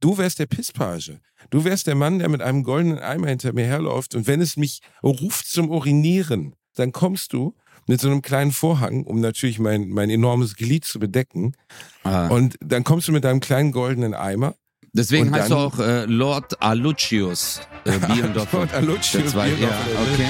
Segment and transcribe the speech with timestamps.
[0.00, 1.20] Du wärst der Pisspage.
[1.50, 4.56] Du wärst der Mann, der mit einem goldenen Eimer hinter mir herläuft und wenn es
[4.56, 7.54] mich ruft zum Urinieren, dann kommst du
[7.86, 11.54] mit so einem kleinen Vorhang, um natürlich mein, mein enormes Glied zu bedecken.
[12.02, 12.28] Ah.
[12.28, 14.54] Und dann kommst du mit deinem kleinen goldenen Eimer.
[14.92, 17.60] Deswegen heißt du auch äh, Lord Alucius.
[17.84, 17.98] Äh,
[18.32, 18.34] Dortmund.
[18.52, 20.26] Lord Alucius, ja, okay.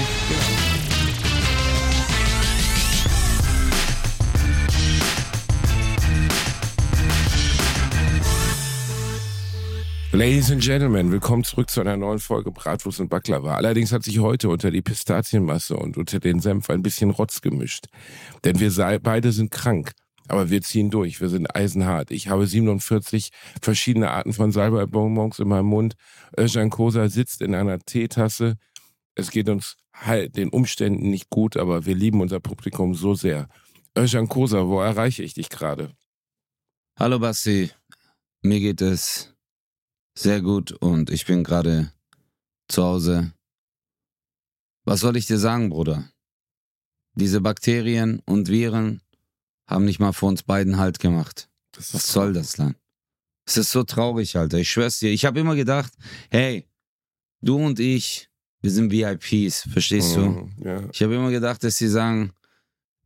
[10.17, 13.53] Ladies and Gentlemen, willkommen zurück zu einer neuen Folge Bratwurst und Baklava.
[13.53, 17.85] Allerdings hat sich heute unter die Pistazienmasse und unter den Senf ein bisschen Rotz gemischt.
[18.43, 19.91] Denn wir beide sind krank.
[20.27, 21.21] Aber wir ziehen durch.
[21.21, 22.09] Wir sind eisenhart.
[22.09, 23.29] Ich habe 47
[23.61, 25.93] verschiedene Arten von Salbei-Bonbons in meinem Mund.
[26.35, 28.55] Özcan Kosa sitzt in einer Teetasse.
[29.13, 33.49] Es geht uns halt den Umständen nicht gut, aber wir lieben unser Publikum so sehr.
[33.95, 35.91] Özcan Kosa, wo erreiche ich dich gerade?
[36.97, 37.69] Hallo Basti,
[38.41, 39.36] mir geht es
[40.17, 41.91] sehr gut und ich bin gerade
[42.67, 43.31] zu Hause.
[44.85, 46.09] Was soll ich dir sagen, Bruder?
[47.13, 49.01] Diese Bakterien und Viren
[49.67, 51.49] haben nicht mal vor uns beiden Halt gemacht.
[51.73, 52.77] Das Was soll das, Land?
[53.45, 54.57] Es ist so traurig, Alter.
[54.57, 55.09] Ich schwör's dir.
[55.11, 55.93] Ich habe immer gedacht,
[56.29, 56.67] hey,
[57.41, 58.29] du und ich,
[58.61, 60.21] wir sind VIPs, verstehst du?
[60.21, 60.83] Mhm, Ja.
[60.91, 62.33] Ich habe immer gedacht, dass sie sagen,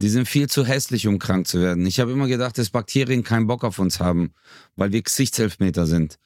[0.01, 1.85] die sind viel zu hässlich, um krank zu werden.
[1.85, 4.33] Ich habe immer gedacht, dass Bakterien keinen Bock auf uns haben,
[4.75, 6.17] weil wir Gesichtselfmeter sind.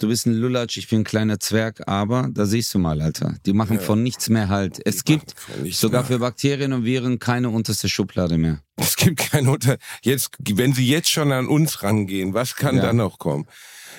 [0.00, 3.34] Du bist ein Lulatsch, ich bin ein kleiner Zwerg, aber da siehst du mal, Alter.
[3.46, 3.82] Die machen Ja.
[3.82, 4.80] von nichts mehr halt.
[4.84, 6.06] Es gibt Nicht sogar mehr.
[6.08, 8.62] für Bakterien und Viren keine unterste Schublade mehr.
[8.76, 9.76] Es gibt keine Unter.
[10.02, 12.82] Jetzt, wenn sie jetzt schon an uns rangehen, was kann Ja.
[12.82, 13.46] dann noch kommen?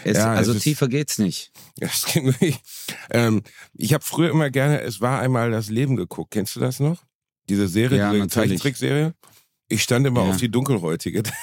[0.06, 1.52] Es, Ja, also es ist- tiefer geht's nicht.
[1.76, 2.58] Das geht wirklich.
[3.10, 3.42] Ähm,
[3.74, 6.32] ich habe früher immer gerne Es war einmal das Leben geguckt.
[6.32, 7.04] Kennst du das noch?
[7.50, 8.30] Diese Serie, Ja, diese.
[8.30, 9.14] Zeichentrickserie?
[9.68, 11.24] Ich stand immer auf die Dunkelhäutige.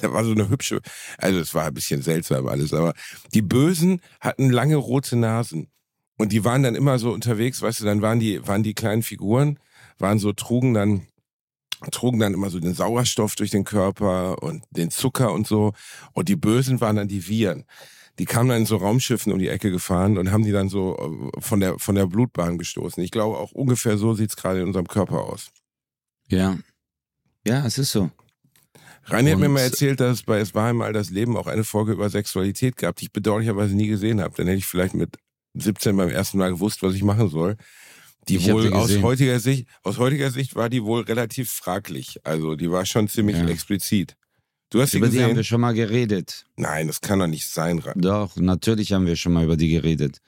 [0.00, 0.80] da war so eine hübsche,
[1.18, 2.94] also es war ein bisschen seltsam alles, aber
[3.34, 5.68] die Bösen hatten lange rote Nasen.
[6.18, 9.02] Und die waren dann immer so unterwegs, weißt du, dann waren die, waren die kleinen
[9.02, 9.58] Figuren,
[9.98, 11.06] waren so, trugen dann,
[11.90, 15.72] trugen dann immer so den Sauerstoff durch den Körper und den Zucker und so.
[16.12, 17.64] Und die Bösen waren dann die Viren.
[18.18, 20.96] Die kamen dann in so Raumschiffen um die Ecke gefahren und haben die dann so
[20.96, 23.02] äh, von der, von der Blutbahn gestoßen.
[23.02, 25.50] Ich glaube, auch ungefähr so sieht's gerade in unserem Körper aus.
[26.28, 26.58] Ja.
[27.46, 28.10] Ja, es ist so.
[29.06, 31.64] Rainer hat mir mal erzählt, dass es bei Es war einmal das Leben auch eine
[31.64, 34.34] Folge über Sexualität gab, die ich bedauerlicherweise nie gesehen habe.
[34.36, 35.16] Dann hätte ich vielleicht mit
[35.54, 37.56] 17 beim ersten Mal gewusst, was ich machen soll.
[38.28, 42.20] Die Ich wohl die aus heutiger Sicht, aus heutiger Sicht war die wohl relativ fraglich.
[42.24, 43.48] Also die war schon ziemlich Ja.
[43.48, 44.16] explizit.
[44.70, 45.36] Du hast sie Über die haben gesehen?
[45.36, 46.44] wir schon mal geredet.
[46.56, 47.82] Nein, das kann doch nicht sein.
[47.96, 50.18] Doch, natürlich haben wir schon mal über die geredet.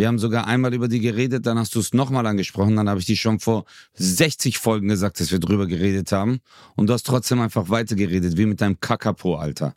[0.00, 3.00] Wir haben sogar einmal über die geredet, dann hast du es nochmal angesprochen, dann habe
[3.00, 3.66] ich die schon vor
[3.96, 6.40] 60 Folgen gesagt, dass wir drüber geredet haben.
[6.74, 9.74] Und du hast trotzdem einfach weitergeredet, wie mit deinem Kakapo, Alter.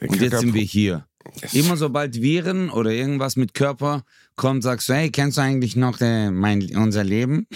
[0.00, 1.08] Der Und jetzt sind wir hier.
[1.42, 1.52] Yes.
[1.54, 4.04] Immer sobald Viren oder irgendwas mit Körper
[4.36, 7.48] kommt, sagst du, hey, kennst du eigentlich noch äh, mein, unser Leben?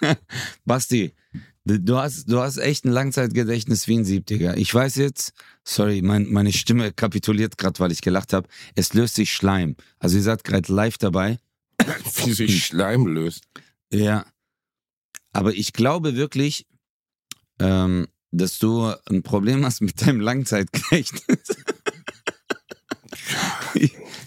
[0.64, 1.14] Basti,
[1.64, 4.56] du- du hast, du hast echt ein Langzeitgedächtnis wie ein Siebtiger.
[4.56, 5.34] Ich weiß jetzt,
[5.70, 8.48] sorry, mein, meine Stimme kapituliert gerade, weil ich gelacht habe.
[8.74, 9.76] Es löst sich Schleim.
[9.98, 11.38] Also ihr seid gerade live dabei.
[12.24, 13.44] Wie sich Schleim löst.
[13.92, 14.26] Ja.
[15.32, 16.66] Aber ich glaube wirklich,
[17.60, 21.56] ähm, dass du ein Problem hast mit deinem Langzeitgedächtnis.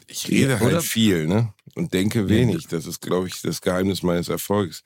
[0.07, 0.81] Ich rede halt Oder?
[0.81, 1.53] viel, ne?
[1.75, 2.67] Und denke wenig.
[2.67, 4.83] Das ist, glaube ich, das Geheimnis meines Erfolgs.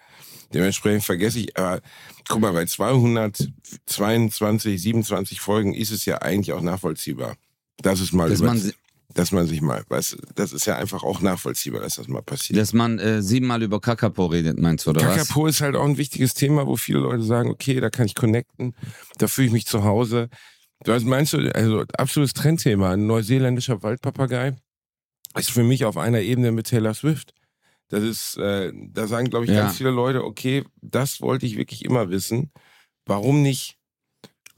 [0.54, 1.82] Dementsprechend vergesse ich, aber
[2.30, 7.36] guck mal, bei 222, 27 Folgen ist es ja eigentlich auch nachvollziehbar.
[7.82, 8.72] Das ist mal, Dass über, man,
[9.14, 12.58] dass man sich mal, weißt, das ist ja einfach auch nachvollziehbar, dass das mal passiert.
[12.58, 15.18] dass man äh, siebenmal über Kakapo redet, meinst du, oder was?
[15.18, 18.16] Kakapo ist halt auch ein wichtiges Thema, wo viele Leute sagen, okay, da kann ich
[18.16, 18.74] connecten,
[19.18, 20.30] da fühle ich mich zu Hause.
[20.86, 24.56] Du hast, meinst du, also absolutes Trendthema, ein neuseeländischer Waldpapagei
[25.40, 27.34] ist für mich auf einer Ebene mit Taylor Swift.
[27.90, 29.62] Das ist, äh, da sagen, glaube ich, Ja.
[29.64, 32.52] ganz viele Leute, okay, das wollte ich wirklich immer wissen.
[33.06, 33.78] Warum nicht?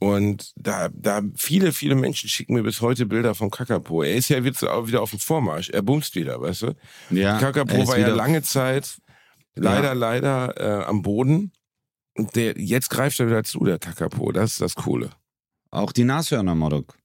[0.00, 4.02] Und da, da viele, viele Menschen schicken mir bis heute Bilder vom Kakapo.
[4.02, 5.68] Er ist ja wieder auf dem Vormarsch.
[5.70, 6.74] Er bumst wieder, weißt du?
[7.10, 8.98] Ja, Kakapo war ja lange Zeit
[9.54, 11.52] leider, leider äh, am Boden.
[12.16, 14.32] Und der, jetzt greift er wieder zu, der Kakapo.
[14.32, 15.10] Das ist das Coole.
[15.70, 16.96] Auch die Nashörner, Modok.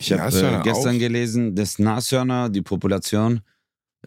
[0.00, 0.98] Ich habe äh, gestern auch?
[0.98, 3.42] gelesen, dass Nashörner die Population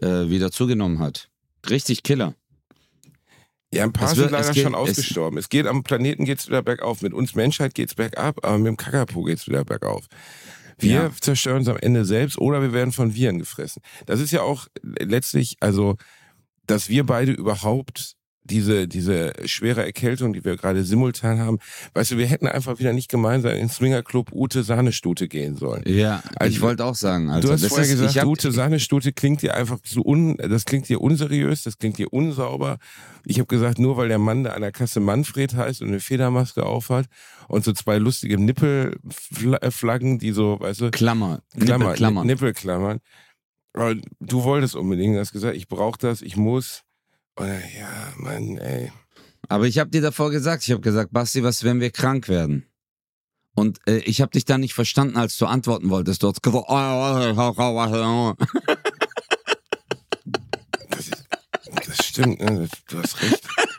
[0.02, 1.30] äh, wieder zugenommen hat.
[1.70, 2.34] Richtig Killer.
[3.72, 5.38] Ja, ein paar Es sind wird- leider es geht- schon es- ausgestorben.
[5.38, 7.02] Es, geht am Planeten geht's wieder bergauf.
[7.02, 10.06] Mit uns Menschheit geht's bergab, aber mit dem Kakapo geht's wieder bergauf.
[10.78, 11.10] Wir Ja.
[11.20, 13.80] zerstören uns am Ende selbst oder wir werden von Viren gefressen.
[14.06, 15.96] Das ist ja auch letztlich, also,
[16.66, 18.14] dass wir beide überhaupt
[18.44, 21.58] diese, diese schwere Erkältung, die wir gerade simultan haben.
[21.94, 25.82] Weißt du, wir hätten einfach wieder nicht gemeinsam in Swingerclub Ute Sahnestute gehen sollen.
[25.86, 27.30] Ja, also, ich wollte auch sagen.
[27.30, 30.66] Also, du hast vorher ist, gesagt, hab, Ute Sahnestute klingt dir einfach so un, das
[30.66, 32.78] klingt dir unseriös, das klingt dir unsauber.
[33.24, 36.00] Ich habe gesagt, nur weil der Mann da an der Kasse Manfred heißt und eine
[36.00, 37.06] Federmaske aufhat
[37.48, 42.26] und so zwei lustige Nippelflaggen, die so, weißt du, Klammer, Klammer, Nippelklammern.
[42.26, 43.00] Nippelklammern.
[44.20, 46.83] Du wolltest unbedingt, du hast gesagt, ich brauche das, ich muss.
[47.38, 48.92] Ja, Mann, ey.
[49.48, 52.66] Aber ich habe dir davor gesagt, ich habe gesagt, Basti, was, wenn wir krank werden?
[53.54, 56.22] Und äh, ich habe dich dann nicht verstanden, als du antworten wolltest.
[56.22, 56.66] Du hast gesagt,
[60.90, 61.24] Das, ist,
[61.86, 62.68] das stimmt, ne?
[62.88, 63.42] du hast recht.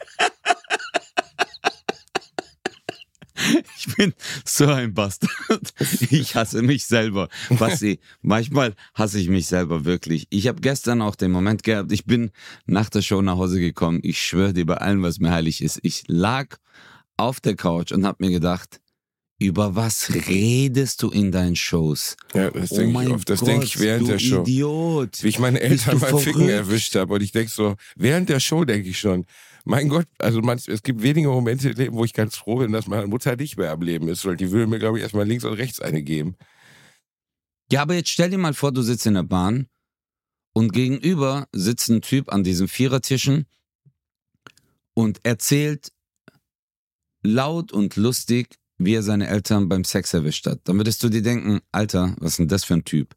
[3.77, 4.13] Ich bin
[4.43, 5.73] so ein Bastard.
[6.09, 7.29] Ich hasse mich selber.
[7.49, 10.27] Basti, manchmal hasse ich mich selber wirklich.
[10.29, 12.31] Ich habe gestern auch den Moment gehabt, ich bin
[12.65, 13.99] nach der Show nach Hause gekommen.
[14.03, 15.79] Ich schwöre dir bei allem, was mir heilig ist.
[15.83, 16.57] Ich lag
[17.17, 18.81] auf der Couch und habe mir gedacht,
[19.37, 22.15] über was redest du in deinen Shows?
[22.33, 23.29] Ja, das Oh denke ich oft.
[23.29, 24.41] Das denke ich während der Show.
[24.41, 25.23] Idiot.
[25.23, 27.13] Wie ich meine Eltern beim Ficken erwischt habe.
[27.15, 29.25] Und ich denke so, während der Show denke ich schon,
[29.65, 32.71] mein Gott, also man, es gibt wenige Momente im Leben, wo ich ganz froh bin,
[32.71, 35.27] dass meine Mutter nicht mehr am Leben ist, weil die würde mir, glaube ich, erstmal
[35.27, 36.35] links und rechts eine geben.
[37.71, 39.67] Ja, aber jetzt stell dir mal vor, du sitzt in der Bahn
[40.53, 43.47] und gegenüber sitzt ein Typ an diesen Vierertischen
[44.93, 45.91] und erzählt
[47.23, 50.59] laut und lustig, wie er seine Eltern beim Sex erwischt hat.
[50.65, 53.15] Dann würdest du dir denken, Alter, was ist denn das für ein Typ?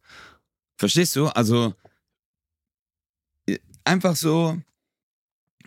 [0.76, 1.26] Verstehst du?
[1.28, 1.74] Also
[3.84, 4.56] einfach so,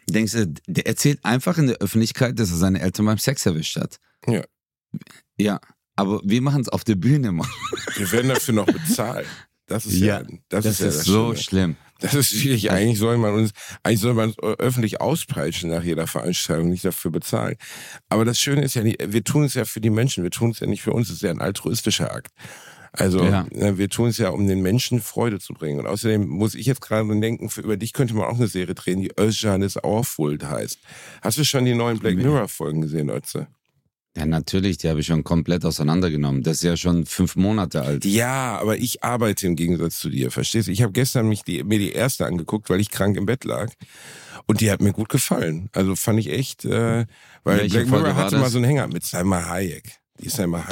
[0.10, 3.78] denkst du, der erzählt einfach in der Öffentlichkeit, dass er seine Eltern beim Sex erwischt
[3.78, 4.00] hat.
[4.28, 4.44] Ja.
[5.38, 5.60] Ja,
[5.96, 7.50] aber wir machen es auf der Bühne, Mann.
[7.96, 9.28] Wir werden dafür noch bezahlt.
[9.66, 11.38] Das ist ja, Ja, das, Das, ist, ja ist das so Schlimme.
[11.38, 11.76] schlimm.
[12.02, 12.72] Das ist schwierig.
[12.72, 13.52] Eigentlich soll man uns,
[13.84, 17.56] eigentlich soll man uns öffentlich auspeitschen nach jeder Veranstaltung, nicht dafür bezahlen.
[18.10, 20.50] Aber das Schöne ist ja nicht, wir tun es ja für die Menschen, wir tun
[20.52, 22.32] es ja nicht für uns, es ist ja ein altruistischer Akt.
[22.94, 23.48] Also Ja.
[23.52, 25.80] äh, wir tun es ja, um den Menschen Freude zu bringen.
[25.80, 28.76] Und außerdem muss ich jetzt gerade denken, für, über dich könnte man auch eine Serie
[28.76, 30.80] drehen, die Özcan is Awful heißt.
[31.22, 33.48] Hast du schon die neuen Black Mirror Folgen gesehen, Ötze?
[34.18, 36.44] Ja, natürlich, die habe ich schon komplett auseinandergenommen.
[36.44, 38.04] Das ist ja schon fünf Monate alt.
[38.04, 40.72] Ja, aber ich arbeite im Gegensatz zu dir, verstehst du?
[40.74, 43.72] Ich habe gestern mich die, mir die erste angeguckt, weil ich krank im Bett lag.
[44.48, 45.70] Und die hat mir gut gefallen.
[45.72, 47.06] Also fand ich echt, äh,
[47.46, 50.01] weil Welche Black Mirror hatte mal so einen Hänger mit Salma Hayek.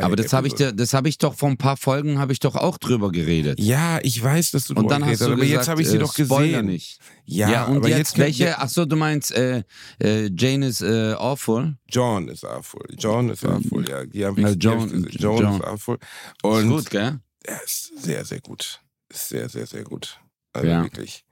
[0.01, 2.56] Aber das habe ich, das habe ich doch vor ein paar Folgen habe ich doch
[2.56, 3.60] auch drüber geredet.
[3.60, 5.88] Ja, ich weiß, dass du Und dann drüber hast du aber gesagt, jetzt habe ich
[5.90, 6.66] sie äh, doch gesehen.
[6.66, 7.00] nicht.
[7.25, 8.57] Ja, Ja, und aber jetzt, jetzt welche?
[8.60, 9.63] Ach so, du meinst äh,
[10.01, 11.78] äh, Jane is äh, awful.
[11.90, 12.81] John ist awful.
[12.98, 14.06] John ist awful, ja.
[14.06, 15.12] Die haben ich, John- hab.
[15.12, 15.56] John, John.
[15.56, 15.95] ist awful.
[15.98, 17.19] Ist Und gut, gell?
[17.44, 18.81] er ist sehr, sehr gut.
[19.10, 20.19] Ist sehr, sehr, sehr gut.
[20.54, 20.84] Also Ja.
[20.84, 21.24] wirklich.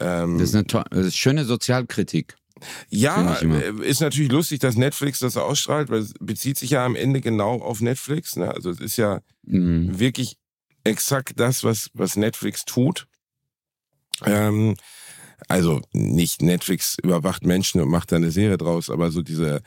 [0.00, 2.36] Ähm, Das ist eine, das ist schöne Sozialkritik.
[2.88, 6.96] Ja, äh, ist natürlich lustig, dass Netflix das ausstrahlt, weil es bezieht sich ja am
[6.96, 8.36] Ende genau auf Netflix.
[8.36, 8.52] Ne?
[8.52, 9.98] Also es ist ja Mhm.
[9.98, 10.36] wirklich
[10.84, 13.06] exakt das, was, was Netflix tut.
[14.24, 14.76] Ähm,
[15.48, 19.62] also nicht Netflix überwacht Menschen und macht da eine Serie draus, aber so diese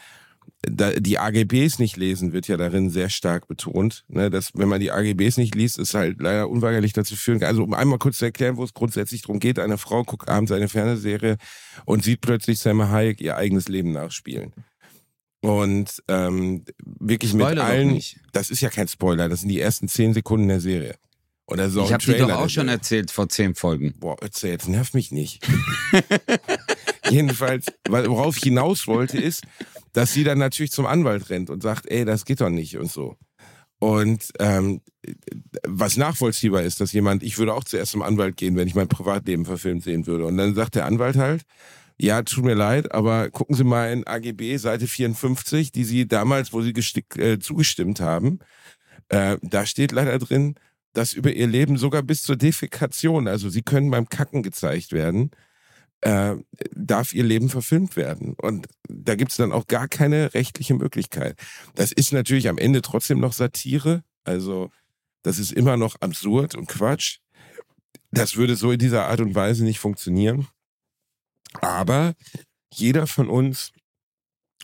[0.67, 4.03] die AGBs nicht lesen wird ja darin sehr stark betont.
[4.07, 7.44] Ne, dass, wenn man die AGBs nicht liest, ist halt leider unweigerlich dazu führen.
[7.44, 10.51] Also um einmal kurz zu erklären, wo es grundsätzlich darum geht, eine Frau guckt abends
[10.51, 11.38] eine Fernsehserie
[11.85, 14.53] und sieht plötzlich Salma Hayek ihr eigenes Leben nachspielen.
[15.41, 18.01] Und ähm, wirklich Spoiler mit allen,
[18.33, 20.95] das ist ja kein Spoiler, das sind die ersten zehn Sekunden der Serie.
[21.49, 23.94] Ist auch Ich habe dir doch auch schon erzählt vor zehn Folgen.
[23.99, 25.47] Boah, Ötze, jetzt nerv mich nicht.
[27.09, 29.44] Jedenfalls, weil- worauf ich hinaus wollte, ist,
[29.97, 32.92] dass sie dann natürlich zum Anwalt rennt und sagt, ey, das geht doch nicht und
[32.92, 33.16] so.
[33.80, 34.81] Und ähm,
[35.66, 38.89] was nachvollziehbar ist, dass jemand, ich würde auch zuerst zum Anwalt gehen, wenn ich mein
[38.89, 40.27] Privatleben verfilmt sehen würde.
[40.27, 41.45] Und dann sagt der Anwalt halt,
[41.99, 46.54] ja, tut mir leid, aber gucken Sie mal in AGB Seite 54, die Sie damals,
[46.54, 46.75] wo Sie
[47.18, 48.37] äh, zugestimmt haben,
[49.09, 50.59] äh, da steht leider drin,
[50.94, 55.31] dass über Ihr Leben sogar bis zur Defekation, also Sie können beim Kacken gezeigt werden,
[56.01, 56.35] äh,
[56.71, 58.35] darf ihr Leben verfilmt werden.
[58.42, 61.39] Und da gibt es dann auch gar keine rechtliche Möglichkeit.
[61.75, 64.04] Das ist natürlich am Ende trotzdem noch Satire.
[64.23, 64.69] Also
[65.23, 67.19] das ist immer noch absurd und Quatsch.
[68.11, 70.47] Das würde so in dieser Art und Weise nicht funktionieren.
[71.61, 72.13] Aber
[72.73, 73.71] jeder von uns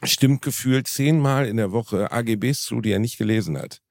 [0.03, 3.81] stimmt gefühlt zehnmal in der Woche AGBs zu, die er nicht gelesen hat.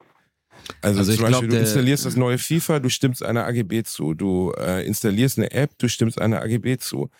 [0.80, 4.14] Also, Also zum Beispiel, glaub, du installierst das neue FIFA, du stimmst einer AGB zu.
[4.14, 7.10] Du äh, installierst eine App, du stimmst einer AGB zu.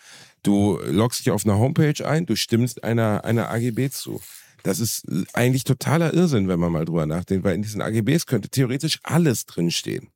[0.43, 4.21] Du loggst dich auf eine Homepage ein, du stimmst einer, einer AGB zu.
[4.63, 8.49] Das ist eigentlich totaler Irrsinn, wenn man mal drüber nachdenkt, weil in diesen AGBs könnte
[8.49, 10.09] theoretisch alles drinstehen.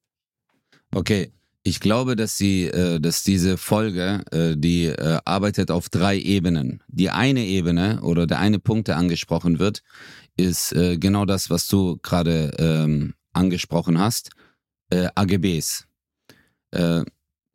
[0.94, 1.32] Okay,
[1.64, 6.82] Ich glaube, dass sie, äh, dass diese Folge, äh, die äh, arbeitet auf drei Ebenen.
[6.88, 9.84] Die eine Ebene oder der eine Punkt, der angesprochen wird,
[10.38, 14.32] ist äh, genau das, was du gerade ähm, angesprochen hast.
[14.90, 15.88] Äh, AGBs.
[16.72, 17.04] Äh,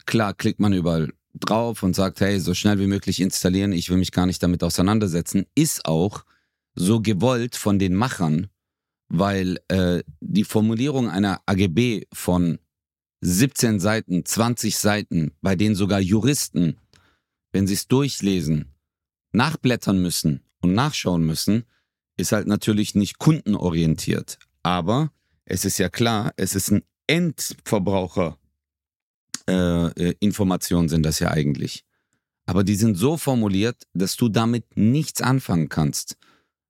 [0.04, 3.96] klar klickt man überall drauf und sagt, hey, so schnell wie möglich installieren, ich will
[3.96, 6.24] mich gar nicht damit auseinandersetzen, ist auch
[6.74, 8.48] so gewollt von den Machern,
[9.08, 12.58] weil äh, die Formulierung einer AGB von
[13.20, 16.76] 17 Seiten, 20 Seiten, bei denen sogar Juristen,
[17.52, 18.74] wenn sie es durchlesen,
[19.32, 21.64] nachblättern müssen und nachschauen müssen,
[22.22, 24.38] ist halt natürlich nicht kundenorientiert.
[24.62, 25.12] Aber
[25.44, 28.38] es ist ja klar, es ist ein Endverbraucher
[29.48, 31.84] äh, äh, Informationen sind das ja eigentlich.
[32.46, 36.16] Aber die sind so formuliert, dass du damit nichts anfangen kannst.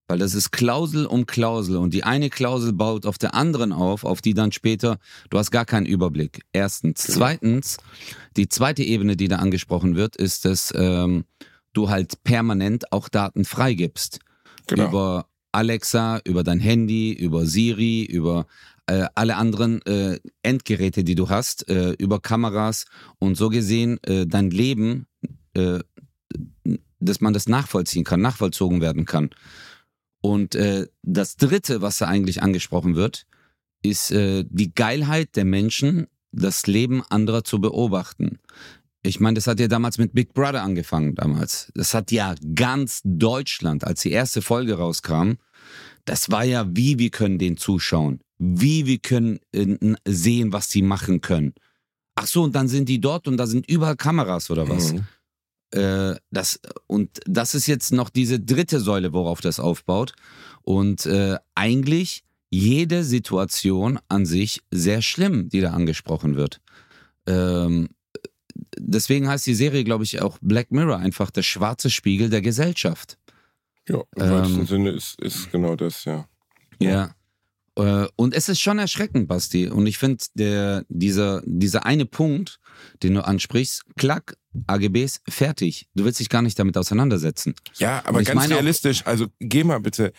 [0.08, 4.04] Weil das ist Klausel um Klausel und die eine Klausel baut auf der anderen auf,
[4.04, 4.98] auf die dann später,
[5.30, 6.42] du hast gar keinen Überblick.
[6.52, 7.06] Erstens.
[7.06, 7.18] Genau.
[7.18, 7.76] Zweitens,
[8.36, 11.24] die zweite Ebene, die da angesprochen wird, ist, dass ähm,
[11.72, 14.18] du halt permanent auch Daten freigibst.
[14.66, 14.88] Genau.
[14.88, 18.46] Über Alexa, über dein Handy, über Siri, über
[18.86, 22.86] äh, alle anderen äh, Endgeräte, die du hast, äh, über Kameras
[23.18, 25.06] und so gesehen äh, dein Leben,
[25.54, 25.80] äh,
[26.98, 29.30] dass man das nachvollziehen kann, nachvollzogen werden kann.
[30.20, 33.26] Und äh, das Dritte, was da eigentlich angesprochen wird,
[33.84, 38.38] ist die Geilheit der Menschen, das Leben anderer zu beobachten.
[39.02, 41.72] Ich meine, das hat ja damals mit Big Brother angefangen damals.
[41.74, 45.32] Das hat ja ganz Deutschland, als die erste Folge rauskam,
[46.04, 50.82] das war ja wie wir können den zuschauen wie wir können äh, sehen, was sie
[50.82, 51.54] machen können.
[52.16, 54.92] Ach so, und dann sind die dort und da sind überall Kameras oder was.
[54.92, 55.06] Mhm.
[55.70, 60.12] Äh, das, und das ist jetzt noch diese dritte Säule, worauf das aufbaut.
[60.62, 66.60] Und äh, eigentlich jede Situation an sich sehr schlimm, die da angesprochen wird.
[67.26, 67.90] Ähm,
[68.78, 73.18] deswegen heißt die Serie, glaube ich, auch Black Mirror, einfach der schwarze Spiegel der Gesellschaft.
[73.88, 76.26] Ja, im ähm, weitesten Sinne ist, ist genau das, ja.
[76.78, 77.14] Ja.
[77.76, 79.68] Äh, und es ist schon erschreckend, Basti.
[79.68, 82.58] Und ich finde, der, dieser, dieser eine Punkt,
[83.02, 85.88] den du ansprichst, klack, AGBs, fertig.
[85.94, 87.54] Du willst dich gar nicht damit auseinandersetzen.
[87.76, 90.12] Ja, aber ganz realistisch, also geh mal bitte.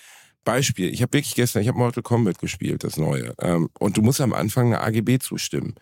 [0.43, 3.33] Beispiel, ich habe wirklich gestern, ich habe Mortal Kombat gespielt, das neue.
[3.39, 5.75] Ähm, und du musst am Anfang eine AGB zustimmen.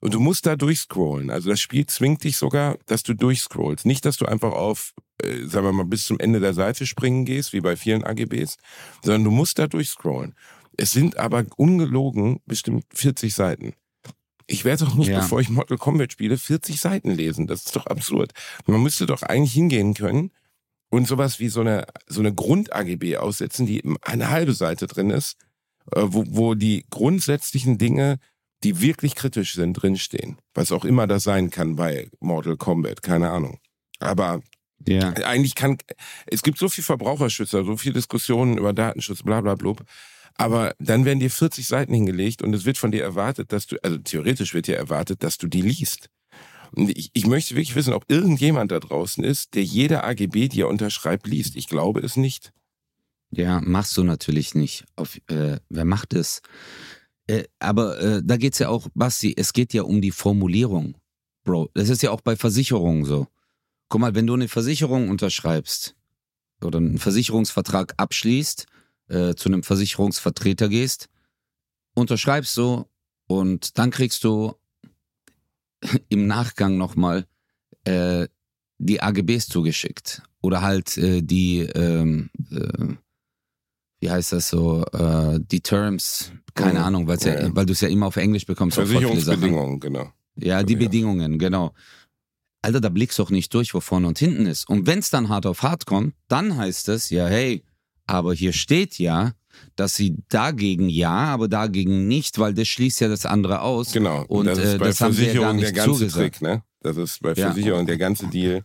[0.00, 1.30] Und du musst da durchscrollen.
[1.30, 3.84] Also das Spiel zwingt dich sogar, dass du durchscrollst.
[3.84, 7.26] Nicht, dass du einfach auf, äh, sagen wir mal, bis zum Ende der Seite springen
[7.26, 8.56] gehst, wie bei vielen AGBs,
[9.04, 10.34] sondern du musst da durchscrollen.
[10.76, 13.74] Es sind aber ungelogen bestimmt 40 Seiten.
[14.46, 15.20] Ich werde doch nicht, ja.
[15.20, 17.46] bevor ich Mortal Kombat spiele, 40 Seiten lesen.
[17.46, 18.32] Das ist doch absurd.
[18.66, 20.32] Man müsste doch eigentlich hingehen können
[20.88, 25.36] und sowas wie so eine, so eine Grund-AGB aussetzen, die eine halbe Seite drin ist,
[25.92, 28.18] äh, wo, wo die grundsätzlichen Dinge,
[28.62, 30.38] die wirklich kritisch sind, drinstehen.
[30.54, 33.58] Was auch immer das sein kann bei Mortal Kombat, keine Ahnung.
[33.98, 34.40] Aber
[34.86, 35.12] ja.
[35.24, 35.78] eigentlich kann,
[36.26, 39.74] es gibt so viel Verbraucherschützer, so viel Diskussionen über Datenschutz, bla bla bla.
[40.34, 43.76] Aber dann werden dir 40 Seiten hingelegt und es wird von dir erwartet, dass du,
[43.82, 46.08] also theoretisch wird dir erwartet, dass du die liest.
[46.72, 50.62] Und ich, ich möchte wirklich wissen, ob irgendjemand da draußen ist, der jede AGB, die
[50.62, 51.56] er unterschreibt, liest.
[51.56, 52.52] Ich glaube es nicht.
[53.30, 54.84] Ja, machst du natürlich nicht.
[54.96, 56.42] Auf, äh, wer macht es?
[57.30, 60.96] Äh, aber äh, da es ja auch, Basti, es geht ja um die Formulierung.
[61.44, 63.28] Bro, das ist ja auch bei Versicherungen so.
[63.88, 65.94] Guck mal, wenn du eine Versicherung unterschreibst
[66.60, 68.66] oder einen Versicherungsvertrag abschließt,
[69.08, 71.08] äh, zu einem Versicherungsvertreter gehst,
[71.94, 72.86] unterschreibst du
[73.28, 74.54] und dann kriegst du
[76.08, 77.26] im Nachgang nochmal
[77.84, 78.26] äh,
[78.78, 80.22] die AGBs zugeschickt.
[80.42, 82.94] Oder halt äh, die, ähm, äh,
[84.00, 87.54] wie heißt das so, äh, die Terms, keine oh, Ahnung, ja, ja.
[87.54, 88.74] weil du es ja immer auf Englisch bekommst.
[88.76, 90.10] Versicherungsbedingungen, genau.
[90.36, 90.78] Ja, die ja.
[90.78, 91.74] Bedingungen, genau.
[92.62, 94.68] Alter, da blickst du auch nicht durch, wo vorne und hinten ist.
[94.68, 97.62] Und wenn es dann hart auf hart kommt, dann heißt es, ja, hey,
[98.06, 99.32] aber hier steht ja,
[99.76, 103.92] dass sie dagegen ja, aber dagegen nicht, weil das schließt ja das andere aus.
[103.92, 104.24] Genau.
[104.28, 106.36] Und das ist äh, bei das Versicherung der ganze zugesagt.
[106.36, 106.62] Trick, ne?
[106.82, 107.86] Das ist bei Versicherung ja.
[107.86, 108.62] der ganze Deal,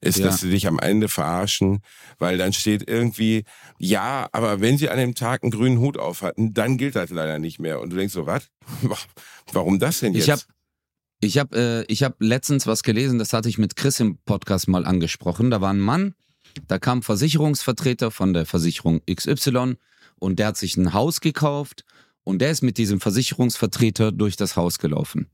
[0.00, 0.26] ist, ja.
[0.26, 1.82] dass sie dich am Ende verarschen,
[2.18, 3.44] weil dann steht irgendwie,
[3.78, 7.10] ja, aber wenn sie an dem Tag einen grünen Hut auf hatten, dann gilt das
[7.10, 7.80] leider nicht mehr.
[7.80, 8.48] Und du denkst so, was?
[9.52, 10.24] Warum das denn jetzt?
[10.24, 10.42] Ich habe
[11.20, 14.68] ich hab, äh, ich hab letztens was gelesen, das hatte ich mit Chris im Podcast
[14.68, 15.50] mal angesprochen.
[15.50, 16.14] Da war ein Mann,
[16.68, 19.76] da kam ein Versicherungsvertreter von der Versicherung XY
[20.16, 21.84] und der hat sich ein Haus gekauft
[22.22, 25.28] und der ist mit diesem Versicherungsvertreter durch das Haus gelaufen.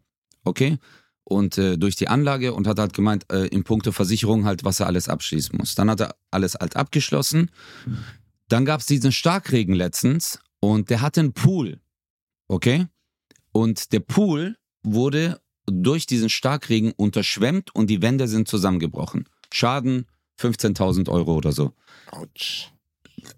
[0.44, 0.78] Okay?
[1.24, 4.80] Und äh, durch die Anlage und hat halt gemeint, äh, in puncto Versicherung halt, was
[4.80, 5.74] er alles abschließen muss.
[5.74, 7.50] Dann hat er alles halt abgeschlossen.
[8.48, 11.80] Dann gab es diesen Starkregen letztens und der hatte einen Pool.
[12.48, 12.86] Okay?
[13.52, 19.28] Und der Pool wurde durch diesen Starkregen unterschwemmt und die Wände sind zusammengebrochen.
[19.52, 20.06] Schaden
[20.38, 21.72] 15.000 Euro oder so.
[22.10, 22.70] Autsch.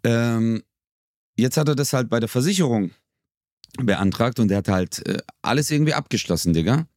[0.02, 0.62] Ähm,
[1.36, 2.90] jetzt hat er das halt bei der Versicherung
[3.78, 6.88] beantragt und der hat halt äh, alles irgendwie abgeschlossen, Digga.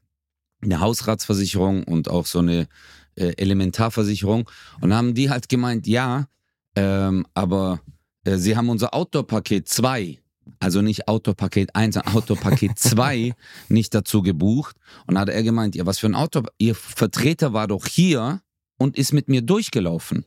[0.62, 2.68] Eine Hausratsversicherung und auch so eine
[3.16, 4.50] äh, Elementarversicherung.
[4.82, 6.28] Und haben die halt gemeint, ja,
[6.75, 7.82] ähm, aber
[8.25, 10.20] äh, sie haben unser Outdoor-Paket 2,
[10.60, 13.34] also nicht Outdoor-Paket 1, sondern Outdoor-Paket 2
[13.70, 14.75] nicht dazu gebucht.
[15.08, 18.42] Und hat er gemeint, ja, was für ein Auto, ihr Vertreter war doch hier
[18.78, 20.25] und ist mit mir durchgelaufen.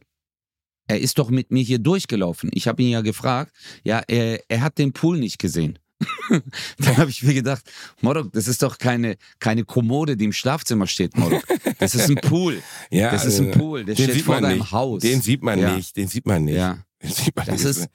[0.89, 2.51] Er ist doch mit mir hier durchgelaufen.
[2.53, 5.79] Ich habe ihn ja gefragt, ja, er, er hat den Pool nicht gesehen.
[6.79, 10.87] Dann habe ich mir gedacht, Modok, das ist doch keine, keine Kommode, die im Schlafzimmer
[10.87, 11.45] steht, Modok.
[11.79, 12.63] Das ist ein Pool.
[12.91, 14.73] Ja, das ist ein also, Pool, der steht sieht vor man deinem nicht.
[14.73, 15.01] Haus.
[15.03, 15.77] Den sieht man Ja.
[15.77, 16.57] nicht, den sieht man nicht.
[16.57, 17.65] Ja, Den sieht man das nicht.
[17.71, 17.89] ist,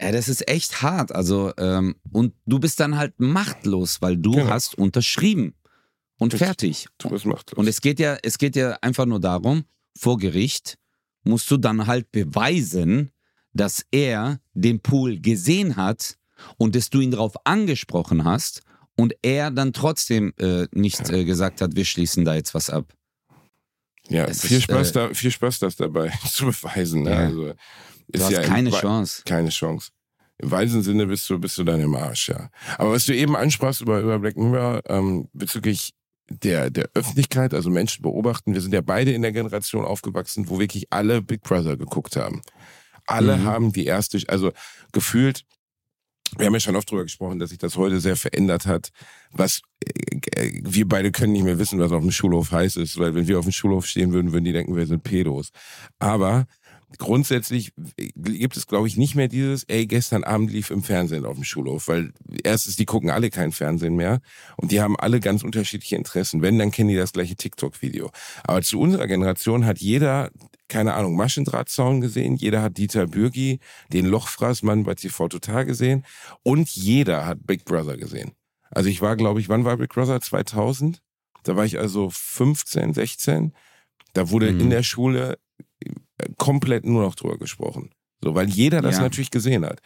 [0.00, 1.12] ja, das ist echt hart.
[1.12, 4.48] Also, ähm, und du bist dann halt machtlos, weil du Genau.
[4.50, 5.54] hast unterschrieben.
[6.18, 6.46] Und Richtig.
[6.46, 6.86] fertig.
[6.98, 7.58] Du was macht das?
[7.58, 9.64] Und es geht ja, es geht ja einfach nur darum,
[9.96, 10.78] vor Gericht
[11.24, 13.10] musst du dann halt beweisen,
[13.52, 16.16] dass er den Pool gesehen hat
[16.56, 18.62] und dass du ihn darauf angesprochen hast
[18.96, 22.92] und er dann trotzdem äh, nicht äh, gesagt hat, wir schließen da jetzt was ab.
[24.08, 27.02] ja, es viel ist, Spaß, äh, da, viel Spaß, das dabei zu beweisen.
[27.02, 27.10] Ne?
[27.10, 27.16] Ja.
[27.18, 27.54] Also,
[28.08, 29.22] Du ist hast ja keine Chance.
[29.24, 29.90] Keine Chance.
[30.38, 32.50] Im weisen Sinne bist du, bist du dann im Arsch, ja.
[32.76, 35.94] Aber was du eben ansprachst über, über Black Mirror, ähm, bezüglich
[36.28, 40.58] der, der Öffentlichkeit, also Menschen beobachten, wir sind ja beide in der Generation aufgewachsen, wo
[40.58, 42.42] wirklich alle Big Brother geguckt haben.
[43.06, 43.44] Alle Mhm.
[43.44, 44.52] haben die erste, also
[44.92, 45.44] gefühlt,
[46.36, 48.90] wir haben ja schon oft drüber gesprochen, dass sich das heute sehr verändert hat.
[49.30, 53.14] Was äh, wir beide können nicht mehr wissen, was auf dem Schulhof heiß ist, weil
[53.14, 55.50] wenn wir auf dem Schulhof stehen würden, würden die denken, wir sind Pedos.
[55.98, 56.46] Aber
[56.98, 57.72] grundsätzlich
[58.16, 61.44] gibt es, glaube ich, nicht mehr dieses, ey, gestern Abend lief im Fernsehen auf dem
[61.44, 64.20] Schulhof, weil erstens, die gucken alle kein Fernsehen mehr
[64.56, 66.42] und die haben alle ganz unterschiedliche Interessen.
[66.42, 68.10] Wenn, dann kennen die das gleiche TikTok-Video.
[68.44, 70.30] Aber zu unserer Generation hat jeder,
[70.68, 73.60] keine Ahnung, Maschendrahtzaun gesehen, jeder hat Dieter Bürgi,
[73.92, 76.04] den Lochfraßmann bei TV Total gesehen
[76.42, 78.32] und jeder hat Big Brother gesehen.
[78.70, 80.20] Also ich war, glaube ich, wann war Big Brother?
[80.20, 81.00] 2000?
[81.44, 83.52] Da war ich also 15, 16.
[84.14, 84.60] Da wurde Mhm.
[84.60, 85.38] in der Schule
[85.84, 85.90] äh,
[86.38, 87.90] komplett nur noch drüber gesprochen.
[88.22, 89.02] So, weil jeder das Ja.
[89.02, 89.80] natürlich gesehen hat.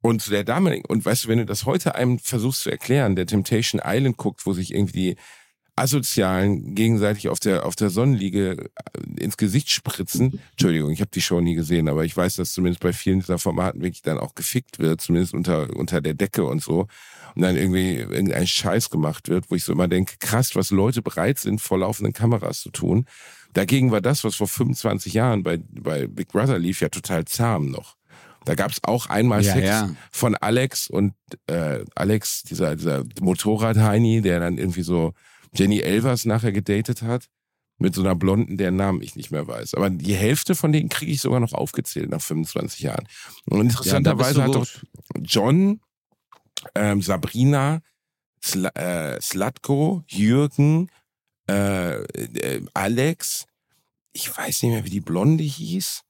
[0.00, 3.16] Und zu der damaligen, und weißt du, wenn du das heute einem versuchst zu erklären,
[3.16, 5.16] der Temptation Island guckt, wo sich irgendwie die
[5.76, 10.40] Asozialen gegenseitig auf der, auf der Sonnenliege äh, ins Gesicht spritzen.
[10.52, 13.38] Entschuldigung, ich habe die Show nie gesehen, aber ich weiß, dass zumindest bei vielen dieser
[13.38, 16.86] Formaten wirklich dann auch gefickt wird, zumindest unter, unter der Decke und so.
[17.34, 21.02] Und dann irgendwie irgendein Scheiß gemacht wird, wo ich so immer denke, krass, was Leute
[21.02, 23.06] bereit sind, vor laufenden Kameras zu tun.
[23.54, 27.70] Dagegen war das, was vor 25 Jahren bei, bei Big Brother lief, ja total zahm
[27.70, 27.96] noch.
[28.44, 29.90] Da gab es auch einmal Ja, Sex ja.
[30.12, 31.14] von Alex und
[31.46, 35.14] äh, Alex, dieser, dieser Motorrad-Heini, der dann irgendwie so
[35.54, 37.28] Jenny Elvers nachher gedatet hat,
[37.78, 39.74] mit so einer Blonden, deren Namen ich nicht mehr weiß.
[39.74, 43.06] Aber die Hälfte von denen kriege ich sogar noch aufgezählt nach 25 Jahren.
[43.46, 44.66] Und interessanterweise Ja, hat doch
[45.22, 45.80] John,
[46.74, 47.80] ähm, Sabrina,
[48.42, 50.88] Sla äh, Slatko, Jürgen,
[51.48, 53.46] äh, äh, Alex,
[54.12, 56.02] ich weiß nicht mehr, wie die Blonde hieß.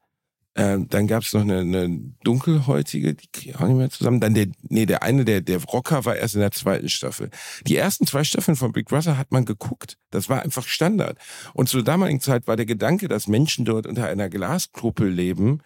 [0.56, 1.88] Ähm, dann gab es noch eine, eine
[2.22, 4.20] dunkelhäutige, die kriege ich auch nicht mehr zusammen.
[4.20, 7.30] Dann der, nee, der eine, der, der Rocker war erst in der zweiten Staffel.
[7.66, 9.98] Die ersten zwei Staffeln von Big Brother hat man geguckt.
[10.10, 11.18] Das war einfach Standard.
[11.54, 15.60] Und zur damaligen Zeit war der Gedanke, dass Menschen dort unter einer Glaskuppel leben,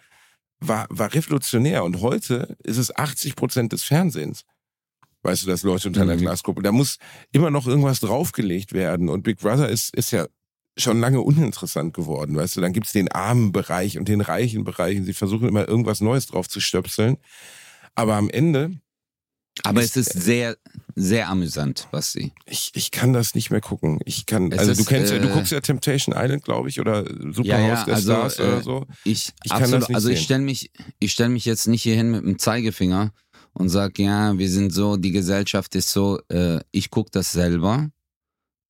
[0.59, 1.83] war, war revolutionär.
[1.83, 4.43] Und heute ist es 80 Prozent des Fernsehens.
[5.21, 6.21] Weißt du, dass Leute unter einer Mhm.
[6.21, 6.97] Glaskuppel, da muss
[7.31, 9.09] immer noch irgendwas draufgelegt werden.
[9.09, 10.27] Und Big Brother ist, ist ja
[10.77, 14.97] schon lange uninteressant geworden, weißt du, dann gibt's den armen Bereich und den reichen Bereich
[14.97, 17.17] und sie versuchen immer irgendwas Neues drauf zu stöpseln.
[17.95, 18.79] Aber am Ende,
[19.63, 20.55] Aber Ist- es ist sehr,
[20.95, 22.31] sehr amüsant, Basti.
[22.45, 23.99] ich, ich kann das nicht mehr gucken.
[24.05, 26.69] Ich kann, Es also du ist, kennst ja, du äh, guckst ja Temptation Island, glaube
[26.69, 28.85] ich, oder Superhaus Ja, ja, der also, Stars äh, oder so.
[29.03, 31.83] Ich, Ich kann absolut, das nicht also ich stelle mich, ich stell mich jetzt nicht
[31.83, 33.11] hier hin mit dem Zeigefinger
[33.53, 37.91] und sag, ja, wir sind so, die Gesellschaft ist so, äh, ich gucke das selber.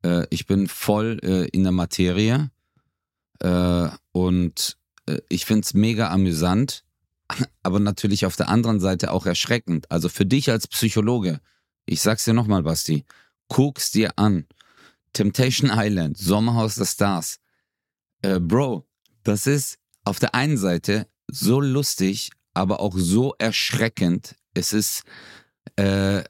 [0.03, 2.51] Äh, ich bin voll äh, in der Materie.
[3.39, 6.83] Äh, und äh, ich find's mega amüsant,
[7.63, 9.89] aber natürlich auf der anderen Seite auch erschreckend.
[9.91, 11.39] Also für dich als Psychologe,
[11.85, 13.05] ich sag's dir nochmal, Basti,
[13.47, 14.45] guck's dir an.
[15.13, 17.39] Temptation Island, Sommerhaus der Stars.
[18.21, 18.87] Äh, Bro,
[19.23, 24.35] das ist auf der einen Seite so lustig, aber auch so erschreckend.
[24.53, 25.03] Es ist,
[25.75, 26.23] äh,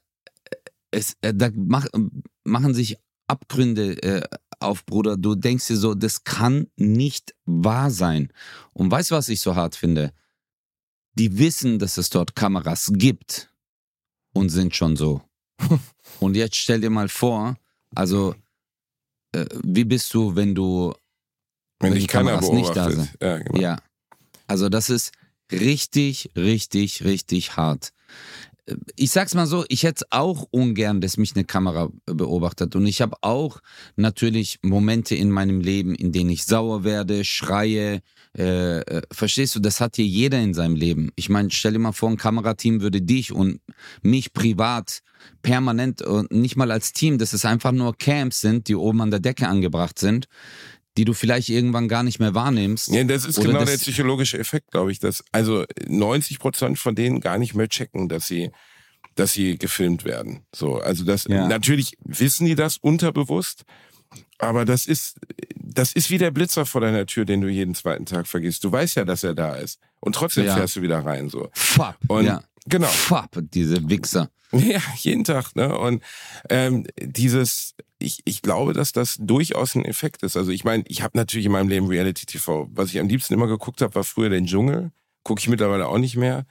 [0.92, 1.88] es, äh, da mach,
[2.44, 4.28] machen sich Abgründe äh,
[4.60, 5.16] auf, Bruder.
[5.18, 8.34] Du denkst dir so, das kann nicht wahr sein.
[8.74, 10.14] Und weißt du, was ich so hart finde?
[11.14, 13.54] Die wissen, dass es dort Kameras gibt
[14.34, 15.22] und sind schon so.
[16.20, 17.58] und jetzt stell dir mal vor,
[17.96, 18.36] also
[19.32, 20.94] äh, wie bist du, wenn du
[21.80, 23.10] Wenn, Wenn dich die keiner Kameras nicht da sind.
[23.22, 23.60] Ja, genau.
[23.60, 23.78] Ja.
[24.48, 25.12] Also das ist
[25.52, 27.92] richtig, richtig, richtig hart.
[28.96, 32.76] Ich sag's mal so, ich hätte auch ungern, dass mich eine Kamera beobachtet.
[32.76, 33.62] Und ich habe auch
[33.96, 38.02] natürlich Momente in meinem Leben, in denen ich sauer werde, schreie.
[38.38, 41.12] Äh, äh, verstehst du, das hat hier jeder in seinem Leben.
[41.16, 43.60] Ich meine, stell dir mal vor, ein Kamerateam würde dich und
[44.04, 45.02] mich privat
[45.42, 49.12] permanent und nicht mal als Team, dass es einfach nur Camps sind, die oben an
[49.12, 50.28] der Decke angebracht sind,
[50.98, 52.90] die du vielleicht irgendwann gar nicht mehr wahrnimmst.
[52.90, 56.96] Ja, das ist genau das- der psychologische Effekt, glaube ich, dass also 90 Prozent von
[56.96, 58.52] denen gar nicht mehr checken, dass sie,
[59.16, 60.42] dass sie gefilmt werden.
[60.54, 61.48] So, also das Ja.
[61.48, 63.64] natürlich wissen die das unterbewusst,
[64.40, 65.18] aber das ist
[65.72, 68.64] das ist wie der Blitzer vor deiner Tür, den du jeden zweiten Tag vergisst.
[68.64, 70.56] Du weißt ja, dass er da ist und trotzdem Ja.
[70.56, 71.50] fährst du wieder rein so.
[71.54, 71.96] Fuck.
[72.08, 72.42] Und ja.
[72.68, 72.88] genau.
[72.88, 74.30] Fuck, diese Wichser.
[74.52, 75.78] Ja, jeden Tag, ne?
[75.78, 76.02] Und
[76.50, 80.38] ähm, dieses, ich, ich glaube, dass das durchaus ein Effekt ist.
[80.38, 82.70] Also ich meine, ich habe natürlich in meinem Leben Reality TV.
[82.72, 84.92] Was ich am liebsten immer geguckt habe, war früher den Dschungel.
[85.24, 86.46] Gucke ich mittlerweile auch nicht mehr.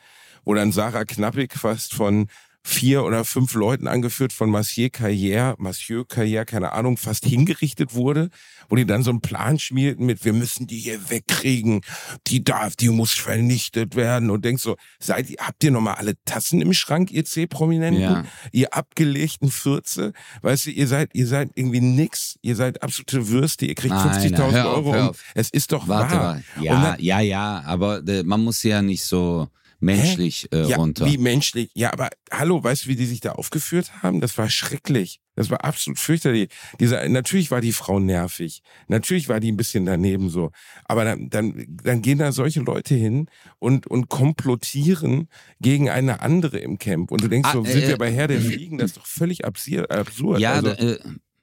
[0.44, 2.28] Wo dann Sarah Knappig fast von
[2.62, 8.28] vier oder fünf Leuten angeführt von Monsieur Carrière, Monsieur Carrière, keine Ahnung, fast hingerichtet wurde,
[8.68, 11.80] wo die dann so einen Plan schmiedeten mit, wir müssen die hier wegkriegen,
[12.26, 16.14] die darf, die muss vernichtet werden und denkst so, seid ihr, habt ihr nochmal alle
[16.24, 18.00] Tassen im Schrank, ihr C-Prominenten?
[18.02, 18.24] Ja.
[18.52, 23.66] ihr abgelegten Fürze, weißt du, ihr seid, ihr seid irgendwie nix, ihr seid absolute Würste,
[23.66, 24.90] ihr kriegt Nein, 50.000 hör auf, Euro.
[24.90, 25.24] um- auf.
[25.34, 26.34] Es ist doch Warte wahr.
[26.56, 26.64] mal.
[26.64, 29.48] Ja, dann- ja, ja, aber äh, man muss ja nicht so
[29.80, 31.06] menschlich äh, ja, runter.
[31.06, 31.70] wie menschlich.
[31.74, 34.20] Ja, aber hallo, weißt du, wie die sich da aufgeführt haben?
[34.20, 35.20] Das war schrecklich.
[35.36, 36.50] Das war absolut fürchterlich.
[36.80, 38.62] Dieser, natürlich war die Frau nervig.
[38.88, 40.50] Natürlich war die ein bisschen daneben so.
[40.84, 43.26] Aber dann, dann, dann gehen da solche Leute hin
[43.60, 45.28] und, und komplottieren
[45.60, 47.12] gegen eine andere im Camp.
[47.12, 48.78] Und du denkst Ah, so, sind äh, wir bei Herr der Fliegen?
[48.78, 50.40] Das ist doch völlig absurd.
[50.40, 50.98] Ja, also, äh,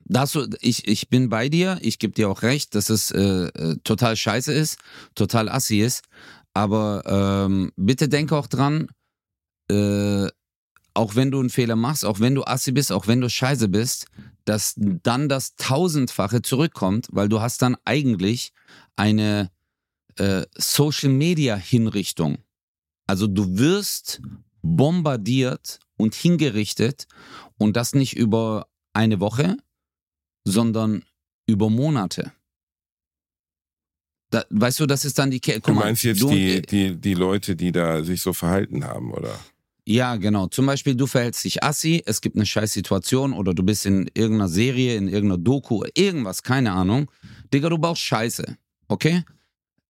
[0.08, 3.12] da hast du, ich, ich bin bei dir, ich gebe dir auch recht, dass es
[3.12, 4.78] äh, äh, total scheiße ist,
[5.16, 6.04] total assi ist.
[6.56, 8.88] Aber ähm, bitte denk auch dran,
[9.70, 10.28] äh,
[10.94, 13.68] auch wenn du einen Fehler machst, auch wenn du assi bist, auch wenn du scheiße
[13.68, 14.08] bist,
[14.46, 18.54] dass dann das Tausendfache zurückkommt, weil du hast dann eigentlich
[18.96, 19.52] eine
[20.16, 22.38] äh, Social Media Hinrichtung.
[23.06, 24.22] Also du wirst
[24.62, 27.06] bombardiert und hingerichtet
[27.58, 29.58] und das nicht über eine Woche,
[30.46, 31.04] sondern
[31.48, 32.32] über Monate.
[34.36, 37.14] Da, weißt du, das ist dann die Ke Du meinst jetzt du- die, die, die
[37.14, 39.40] Leute, die da sich so verhalten haben, oder?
[39.88, 40.48] Ja, genau.
[40.48, 44.10] Zum Beispiel, du verhältst dich assi, es gibt eine scheiß Situation oder du bist in
[44.14, 47.10] irgendeiner Serie, in irgendeiner Doku, irgendwas, keine Ahnung.
[47.54, 48.58] Digga, du baust Scheiße,
[48.90, 49.24] okay?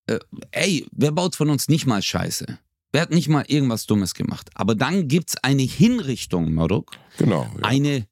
[0.08, 0.20] Äh,
[0.52, 2.46] ey, wer baut von uns nicht mal Scheiße?
[2.92, 4.50] Wer hat nicht mal irgendwas Dummes gemacht?
[4.54, 6.92] Aber dann gibt's eine Hinrichtung, Maruk.
[7.18, 7.44] Genau.
[7.56, 7.64] Ja.
[7.64, 8.04] eine, äh, äh,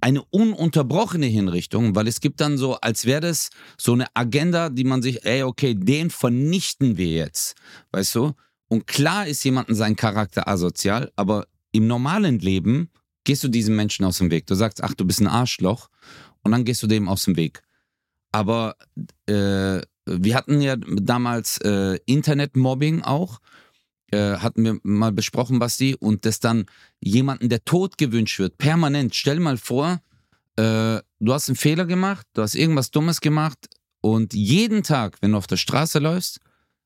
[0.00, 4.82] eine ununterbrochene Hinrichtung, weil es gibt dann so, als wäre das so eine Agenda, die
[4.82, 7.54] man sich, ey, okay, den vernichten wir jetzt,
[7.92, 8.32] weißt du?
[8.66, 12.90] Und klar ist jemandem sein Charakter asozial, aber im normalen Leben
[13.24, 14.46] gehst du diesem Menschen aus dem Weg.
[14.46, 15.88] Du sagst, ach, du bist ein Arschloch
[16.42, 17.62] und dann gehst du dem aus dem Weg.
[18.32, 18.76] Aber
[19.26, 23.38] äh, wir hatten ja damals äh, Internetmobbing auch,
[24.12, 26.66] äh, hatten wir mal besprochen, Basti, und dass dann
[27.00, 29.14] jemanden der Tod gewünscht wird, permanent.
[29.14, 30.00] Stell mal vor,
[30.56, 33.58] äh, du hast einen Fehler gemacht, du hast irgendwas Dummes gemacht
[34.00, 36.40] und jeden Tag, wenn du auf der Straße läufst,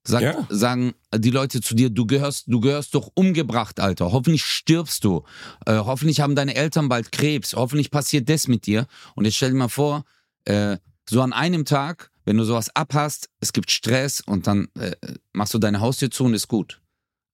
[0.07, 0.47] sagt, Ja.
[0.51, 4.13] sagen die Leute zu dir, du gehörst, du gehörst doch umgebracht, Alter.
[4.13, 5.25] Hoffentlich stirbst du.
[5.67, 7.55] Äh, hoffentlich haben deine Eltern bald Krebs.
[7.55, 8.87] Hoffentlich passiert das mit dir.
[9.17, 10.05] Und jetzt stell dir mal vor,
[10.45, 10.77] äh,
[11.11, 14.95] so an einem Tag, wenn du sowas abhast, es gibt Stress und dann äh,
[15.33, 16.81] machst du deine Haustür zu und ist gut.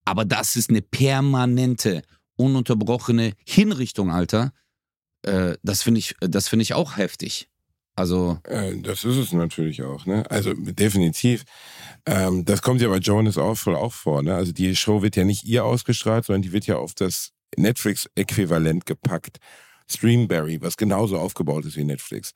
[0.04, 2.02] Aber das ist eine permanente,
[2.36, 4.52] ununterbrochene Hinrichtung, Alter.
[5.22, 7.48] Äh, das finde ich, das finde ich auch heftig.
[7.94, 10.24] Also, Äh, das ist es natürlich auch, ne?
[10.30, 11.44] Also definitiv.
[12.06, 14.34] Ähm, das kommt ja bei Jonas auch voll auch vor, ne?
[14.34, 18.86] Also die Show wird ja nicht ihr ausgestrahlt, sondern die wird ja auf das Netflix-Äquivalent
[18.86, 19.38] gepackt.
[19.92, 22.32] Streamberry, was genauso aufgebaut ist wie Netflix.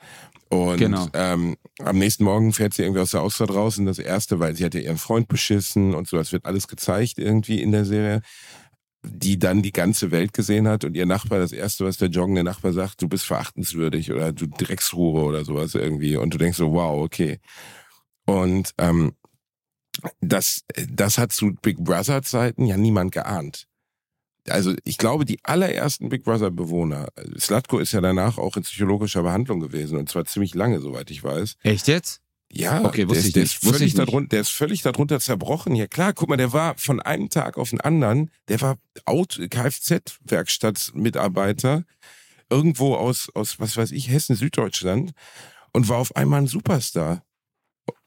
[0.49, 1.09] Und Genau.
[1.15, 4.55] ähm, am nächsten Morgen fährt sie irgendwie aus der Ausfahrt raus und das erste, weil
[4.55, 7.85] sie hat ja ihren Freund beschissen und so, das wird alles gezeigt irgendwie in der
[7.85, 8.23] Serie,
[9.03, 12.43] die dann die ganze Welt gesehen hat und ihr Nachbar, das erste, was der joggende
[12.45, 16.73] Nachbar sagt, du bist verachtenswürdig oder du Dreckshure oder sowas irgendwie und du denkst so,
[16.73, 17.39] wow, okay.
[18.25, 19.13] Und ähm,
[20.21, 23.67] das, das hat zu Big Brother Zeiten ja niemand geahnt.
[24.49, 29.23] Also ich glaube, die allerersten Big Brother Bewohner, Slatko ist ja danach auch in psychologischer
[29.23, 31.57] Behandlung gewesen und zwar ziemlich lange, soweit ich weiß.
[31.63, 32.21] echt jetzt?
[32.53, 33.65] Ja, Okay, wusste der, ist- ich der nicht.
[33.65, 35.75] Ist völlig darunter, der ist völlig darunter zerbrochen.
[35.75, 41.85] Ja klar, guck mal, der war von einem Tag auf den anderen, der war Kfz-Werkstattmitarbeiter
[42.49, 45.13] irgendwo aus, aus, was weiß ich, Hessen, Süddeutschland
[45.73, 47.23] und war auf einmal ein Superstar.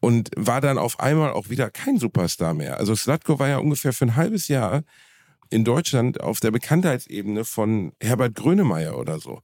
[0.02, 2.78] Und war dann auf einmal auch wieder kein Superstar mehr.
[2.78, 4.84] Also Slatko war ja ungefähr für ein halbes Jahr
[5.50, 9.42] in Deutschland auf der Bekanntheitsebene von Herbert Grönemeyer oder so.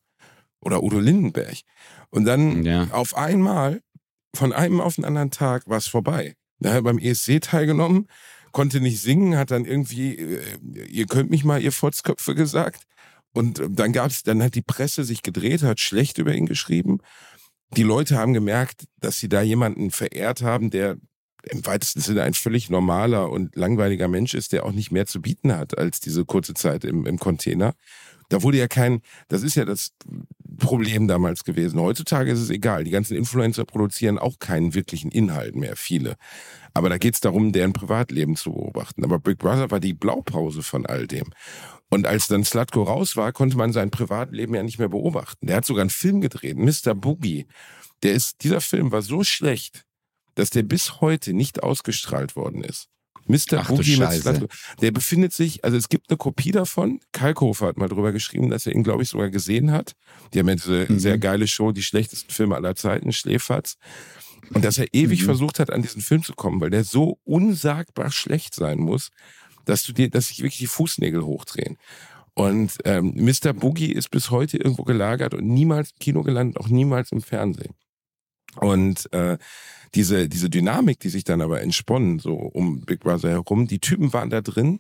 [0.62, 1.58] Oder Udo Lindenberg.
[2.10, 2.88] Und dann ja.
[2.92, 3.82] auf einmal,
[4.36, 6.34] von einem auf den anderen Tag, war es vorbei.
[6.60, 8.08] Da hat er beim ESC teilgenommen,
[8.52, 10.42] konnte nicht singen, hat dann irgendwie, äh,
[10.88, 12.84] ihr könnt mich mal, ihr Fotzköpfe gesagt.
[13.34, 17.00] Und dann gab's, dann hat die Presse sich gedreht, hat schlecht über ihn geschrieben
[17.72, 20.98] die Leute haben gemerkt, dass sie da jemanden verehrt haben, der
[21.50, 25.22] im weitesten Sinne ein völlig normaler und langweiliger Mensch ist, der auch nicht mehr zu
[25.22, 27.74] bieten hat als diese kurze Zeit im, im Container.
[28.30, 29.92] Da wurde ja kein, das ist ja das
[30.58, 31.80] Problem damals gewesen.
[31.80, 32.84] Heutzutage ist es egal.
[32.84, 36.16] Die ganzen Influencer produzieren auch keinen wirklichen Inhalt mehr, viele.
[36.74, 39.04] Aber da geht es darum, deren Privatleben zu beobachten.
[39.04, 41.30] Aber Big Brother war die Blaupause von all dem.
[41.90, 45.48] Und als dann Slatko raus war, konnte man sein Privatleben ja nicht mehr beobachten.
[45.48, 46.96] Der hat sogar einen Film gedreht, Mr.
[46.96, 47.46] Boogie.
[48.02, 49.86] Der ist, dieser Film war so schlecht,
[50.36, 52.88] dass der bis heute nicht ausgestrahlt worden ist.
[53.28, 53.60] Mr.
[53.60, 54.48] Ach, Boogie mit.
[54.82, 57.00] Der befindet sich, also es gibt eine Kopie davon.
[57.12, 59.94] Kalkofer hat mal drüber geschrieben, dass er ihn, glaube ich, sogar gesehen hat.
[60.34, 61.00] Die haben jetzt eine mhm.
[61.00, 63.78] sehr geile Show, die schlechtesten Filme aller Zeiten, Schläferz.
[64.54, 65.26] Und dass er ewig mhm.
[65.26, 69.10] versucht hat, an diesen Film zu kommen, weil der so unsagbar schlecht sein muss,
[69.66, 71.78] dass du dir, dass sich wirklich die Fußnägel hochdrehen.
[72.36, 73.54] Und ähm, Mr.
[73.54, 77.74] Boogie ist bis heute irgendwo gelagert und niemals im Kino gelandet, auch niemals im Fernsehen.
[78.58, 79.38] Und äh,
[79.94, 84.14] diese, diese Dynamik, die sich dann aber entsponnen, so um Big Brother herum, die Typen
[84.14, 84.80] waren da drin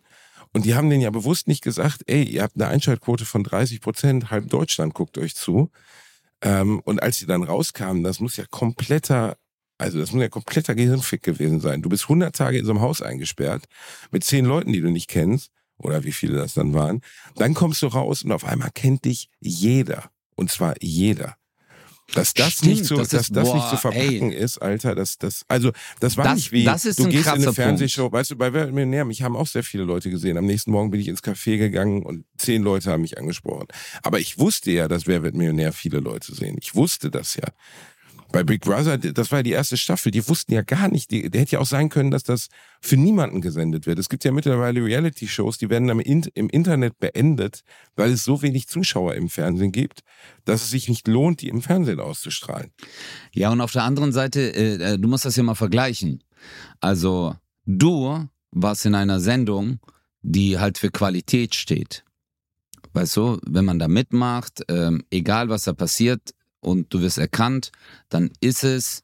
[0.54, 3.82] und die haben denen ja bewusst nicht gesagt, ey, ihr habt eine Einschaltquote von 30
[3.82, 5.72] Prozent, halb Deutschland guckt euch zu.
[6.42, 9.38] Ähm, und als sie dann rauskamen, das muss ja kompletter
[9.78, 11.82] also das muss ja kompletter Gehirnfick gewesen sein.
[11.82, 13.66] Du bist 100 Tage in so einem Haus eingesperrt
[14.12, 17.02] mit zehn Leuten, die du nicht kennst oder wie viele das dann waren.
[17.36, 21.36] Dann kommst du raus und auf einmal kennt dich jeder und zwar jeder.
[22.14, 24.38] Dass das Stimmt, nicht so, das dass ist, das boah, nicht zu verpacken ey.
[24.38, 28.04] ist, Alter, das, das, also, das war das, nicht wie, du gehst in eine Fernsehshow,
[28.04, 28.14] Punkt.
[28.14, 30.38] weißt du, bei Wer Millionär, mich haben auch sehr viele Leute gesehen.
[30.38, 33.68] Am nächsten Morgen bin ich ins Café gegangen und zehn Leute haben mich angesprochen.
[34.04, 36.58] Aber ich wusste ja, dass Wer wird Millionär viele Leute sehen.
[36.62, 37.48] Ich wusste das ja.
[38.32, 41.30] Bei Big Brother, das war ja die erste Staffel, die wussten ja gar nicht, die,
[41.30, 42.48] der hätte ja auch sein können, dass das
[42.82, 44.00] für niemanden gesendet wird.
[44.00, 47.62] Es gibt ja mittlerweile Reality-Shows, die werden im, Internet beendet,
[47.96, 50.02] weil es so wenig Zuschauer im Fernsehen gibt,
[50.44, 52.72] dass es sich nicht lohnt, die im Fernsehen auszustrahlen.
[53.34, 56.24] Ja, und auf der anderen Seite, äh, äh du musst das ja mal vergleichen.
[56.82, 57.36] Also,
[57.66, 59.80] du warst in einer Sendung,
[60.22, 62.04] die halt für Qualität steht.
[62.94, 66.32] Weißt du, wenn man da mitmacht, ähm, egal was da passiert,
[66.66, 67.72] und du wirst erkannt,
[68.10, 69.04] dann ist es,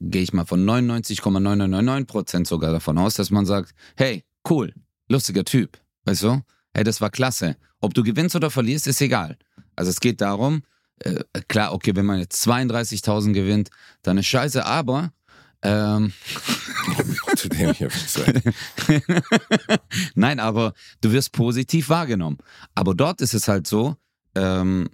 [0.00, 4.74] gehe ich mal von 99,9999 Prozent sogar davon aus, dass man sagt, hey, cool,
[5.08, 6.42] lustiger Typ, weißt du?
[6.74, 7.56] Hey, das war klasse.
[7.80, 9.38] Ob du gewinnst oder verlierst, ist egal.
[9.76, 10.62] Also es geht darum,
[10.98, 13.70] äh, klar, okay, wenn man jetzt 32.000 gewinnt,
[14.02, 15.12] dann ist scheiße, aber
[15.62, 16.12] ähm,
[17.36, 17.80] Zu dem ich
[20.14, 22.38] Nein, aber du wirst positiv wahrgenommen.
[22.74, 23.96] Aber dort ist es halt so,
[24.34, 24.88] ähm,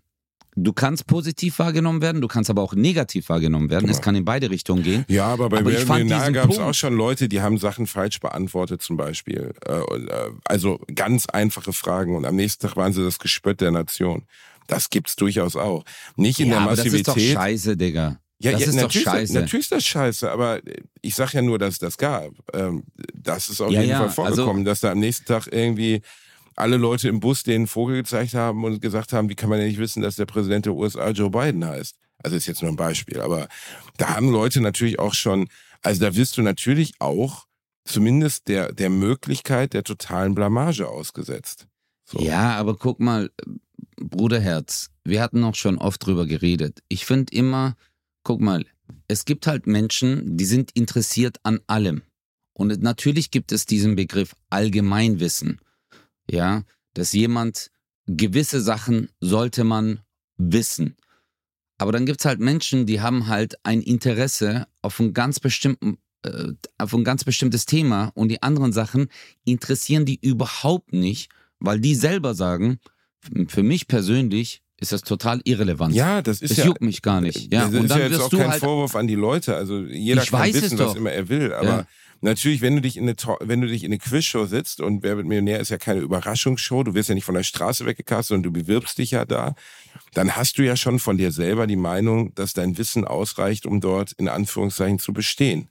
[0.54, 3.86] Du kannst positiv wahrgenommen werden, du kannst aber auch negativ wahrgenommen werden.
[3.86, 3.92] Ja.
[3.92, 5.04] Es kann in beide Richtungen gehen.
[5.08, 8.98] Ja, aber bei Millionär gab es auch schon Leute, die haben Sachen falsch beantwortet zum
[8.98, 9.54] Beispiel.
[9.66, 13.70] Äh, äh, also ganz einfache Fragen und am nächsten Tag waren sie das Gespött der
[13.70, 14.24] Nation.
[14.66, 15.84] Das gibt's durchaus auch.
[16.16, 17.08] Nicht in ja, der Massivität.
[17.08, 18.18] das ist doch scheiße, Digga.
[18.42, 19.34] Ja, das ja, ist doch scheiße.
[19.34, 20.60] Natürlich ist das scheiße, aber
[21.00, 22.32] ich sag ja nur, dass es das gab.
[22.52, 22.82] Ähm,
[23.14, 26.02] das ist auf ja, jeden Fall also vorgekommen, also, dass da am nächsten Tag irgendwie
[26.56, 29.68] alle Leute im Bus den Vogel gezeigt haben und gesagt haben, wie kann man denn
[29.68, 31.96] nicht wissen, dass der Präsident der USA Joe Biden heißt?
[32.22, 33.48] Also ist jetzt nur ein Beispiel, aber
[33.96, 35.48] da haben Leute natürlich auch schon,
[35.82, 37.46] also da wirst du natürlich auch
[37.84, 41.66] zumindest der, der Möglichkeit der totalen Blamage ausgesetzt.
[42.04, 42.20] So.
[42.20, 43.30] Ja, aber guck mal,
[43.96, 46.80] Bruderherz, wir hatten noch schon oft drüber geredet.
[46.88, 47.76] Ich finde immer,
[48.22, 48.64] guck mal,
[49.08, 52.02] es gibt halt Menschen, die sind interessiert an allem.
[52.54, 55.60] Und natürlich gibt es diesen Begriff Allgemeinwissen
[56.32, 56.64] ja,
[56.94, 57.70] dass jemand
[58.06, 60.00] gewisse Sachen sollte man
[60.36, 60.96] wissen.
[61.78, 65.98] Aber dann gibt es halt Menschen, die haben halt ein Interesse auf ein ganz bestimmten
[66.24, 69.08] äh, auf ein ganz bestimmtes Thema und die anderen Sachen
[69.44, 72.78] interessieren die überhaupt nicht, weil die selber sagen,
[73.48, 75.94] für mich persönlich ist das total irrelevant.
[75.94, 76.66] Ja, das ist das ja.
[76.66, 77.52] juckt mich gar nicht.
[77.52, 79.54] Ja, das und ist dann ja jetzt auch kein halt, Vorwurf an die Leute.
[79.54, 81.86] Also jeder kann wissen, was immer er will, aber ja.
[82.24, 85.16] Natürlich, wenn du dich in eine, wenn du dich in eine Quizshow sitzt und Wer
[85.16, 88.44] wird Millionär ist ja keine Überraschungsshow, du wirst ja nicht von der Straße weggecastet und
[88.44, 89.56] du bewirbst dich ja da,
[90.14, 93.80] dann hast du ja schon von dir selber die Meinung, dass dein Wissen ausreicht, um
[93.80, 95.68] dort in Anführungszeichen zu bestehen.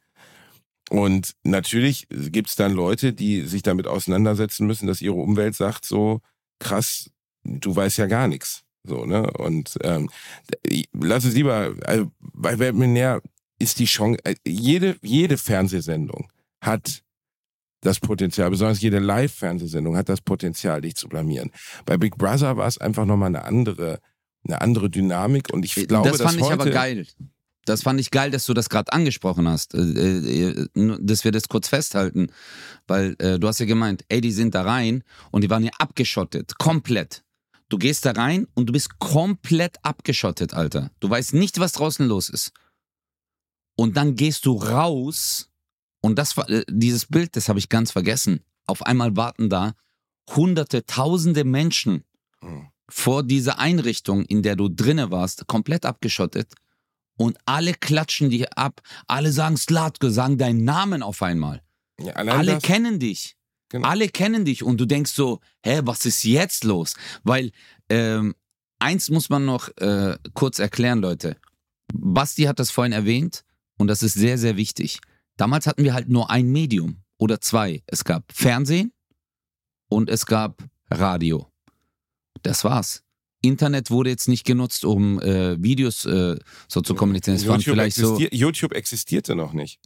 [0.89, 6.19] Und natürlich gibt's dann Leute, die sich damit auseinandersetzen müssen, dass ihre Umwelt sagt so,
[6.59, 7.09] krass,
[7.45, 8.63] du weißt ja gar nichts.
[8.83, 9.31] So, ne?
[9.31, 10.09] Und ähm,
[10.91, 13.21] lass es lieber, also bei Weltmillionär
[13.57, 16.27] ist die Chance, äh, jede, jede Fernsehsendung
[16.61, 17.03] hat
[17.81, 21.51] das Potenzial, besonders jede Live-Fernsehsendung hat das Potenzial, dich zu blamieren.
[21.85, 23.99] Bei Big Brother war es einfach nochmal eine andere,
[24.47, 27.07] eine andere Dynamik und ich Äh, glaube, das fand dass ich aber geil.
[27.65, 30.67] Das fand ich geil, dass du das gerade angesprochen hast, äh, äh,
[30.99, 32.31] dass wir das kurz festhalten,
[32.87, 36.57] weil du hast ja gemeint, ey, die sind da rein und die waren ja abgeschottet,
[36.57, 37.23] komplett.
[37.69, 40.91] Du gehst da rein und du bist komplett abgeschottet, Alter.
[40.99, 42.51] Du weißt nicht, was draußen los ist.
[43.77, 45.50] Und dann gehst du raus
[46.01, 48.41] und das war äh, dieses Bild, das habe ich ganz vergessen.
[48.65, 49.73] Auf einmal warten da
[50.35, 52.03] hunderte, tausende Menschen
[52.43, 52.67] Hm.
[52.89, 56.53] vor dieser Einrichtung, in der du drinne warst, komplett abgeschottet.
[57.17, 58.81] Und alle klatschen dich ab.
[59.05, 61.61] Alle sagen Slatko, sagen deinen Namen auf einmal.
[61.99, 63.35] Ja, Alle das, kennen dich.
[63.69, 63.87] Genau.
[63.87, 64.63] Alle kennen dich.
[64.63, 66.95] Und du denkst so, hä, was ist jetzt los?
[67.23, 67.51] Weil
[67.89, 68.33] ähm,
[68.79, 71.37] eins muss man noch äh, kurz erklären, Leute.
[71.93, 73.43] Basti hat das vorhin erwähnt
[73.77, 74.99] und das ist sehr, sehr wichtig.
[75.41, 77.81] Damals hatten wir halt nur ein Medium oder zwei.
[77.87, 78.93] Es gab Fernsehen
[79.89, 81.51] und es gab Radio.
[82.43, 83.01] Das war's.
[83.41, 87.37] Internet wurde jetzt nicht genutzt, um äh, Videos äh, so zu kommunizieren.
[87.37, 88.13] Es YouTube, vielleicht so.
[88.13, 89.79] existier YouTube existierte noch nicht.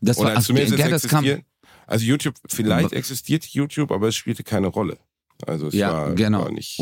[0.00, 1.24] Das war, Oder ach, zumindest es das kam.
[1.86, 4.98] Also YouTube, vielleicht existiert YouTube, aber es spielte keine Rolle.
[5.46, 6.46] Also es Ja, war, genau.
[6.46, 6.80] war nicht.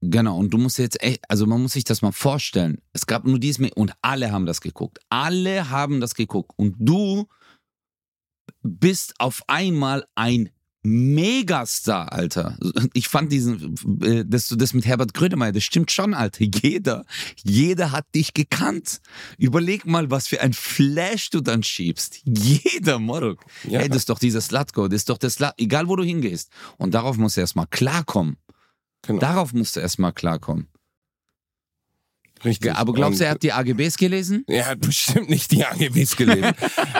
[0.00, 2.80] Genau, und du musst jetzt echt, also man muss sich das mal vorstellen.
[2.92, 4.98] Es gab nur dieses Me- und alle haben das geguckt.
[5.08, 6.52] Alle haben das geguckt.
[6.56, 7.26] Und du
[8.62, 10.50] bist auf einmal ein
[10.82, 12.56] Megastar, Alter.
[12.94, 16.44] Ich fand diesen, äh, dass du das mit Herbert Grönemeyer, das stimmt schon, Alter.
[16.62, 17.04] Jeder,
[17.42, 19.00] jeder hat dich gekannt.
[19.36, 22.20] Überleg mal, was für ein Flash du dann schiebst.
[22.24, 23.44] Jeder, Moruk.
[23.64, 23.80] Ja.
[23.80, 26.50] Hey, das ist doch dieser Slutgo, das ist doch das Slut, egal wo du hingehst.
[26.78, 28.36] Und darauf musst du erstmal klarkommen.
[29.02, 29.20] Genau.
[29.20, 30.68] Darauf musst du erstmal klarkommen.
[32.44, 32.74] Richtig.
[32.74, 34.44] Aber glaubst du, er hat die AGBs gelesen?
[34.46, 36.52] Er hat bestimmt nicht die AGBs gelesen.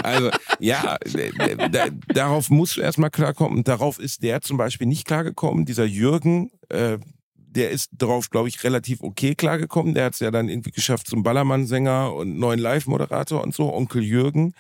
[0.03, 0.99] also, ja,
[2.09, 3.65] darauf musst du erstmal klarkommen.
[3.65, 5.65] Darauf ist der zum Beispiel nicht klargekommen.
[5.65, 6.99] Dieser Jürgen, äh,
[7.35, 9.95] der ist darauf, glaube ich, relativ okay klargekommen.
[9.95, 14.03] Der hat es ja dann irgendwie geschafft zum Ballermann-Sänger und neuen Live-Moderator und so, Onkel
[14.03, 14.55] Jürgen.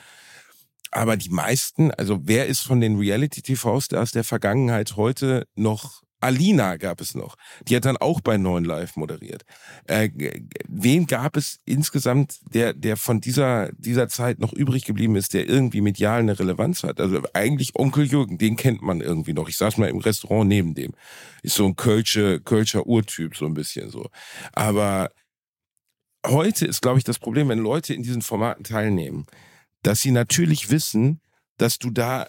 [0.90, 7.00] Aber die meisten, also wer ist von den Reality-TV-Stars der Vergangenheit heute noch Alina gab
[7.00, 7.36] es noch.
[7.66, 9.44] Die hat dann auch bei Neuen Live moderiert.
[9.86, 10.10] Äh,
[10.68, 15.48] wen gab es insgesamt, der, der von dieser, dieser Zeit noch übrig geblieben ist, der
[15.48, 17.00] irgendwie medial eine Relevanz hat?
[17.00, 19.48] Also eigentlich Onkel Jürgen, den kennt man irgendwie noch.
[19.48, 20.92] Ich saß mal im Restaurant neben dem.
[21.42, 24.08] Ist so ein Kölsche, Kölscher Urtyp, so ein bisschen so.
[24.52, 25.10] Aber
[26.26, 29.26] heute ist, glaube ich, das Problem, wenn Leute in diesen Formaten teilnehmen,
[29.82, 31.20] dass sie natürlich wissen,
[31.58, 32.28] dass du da,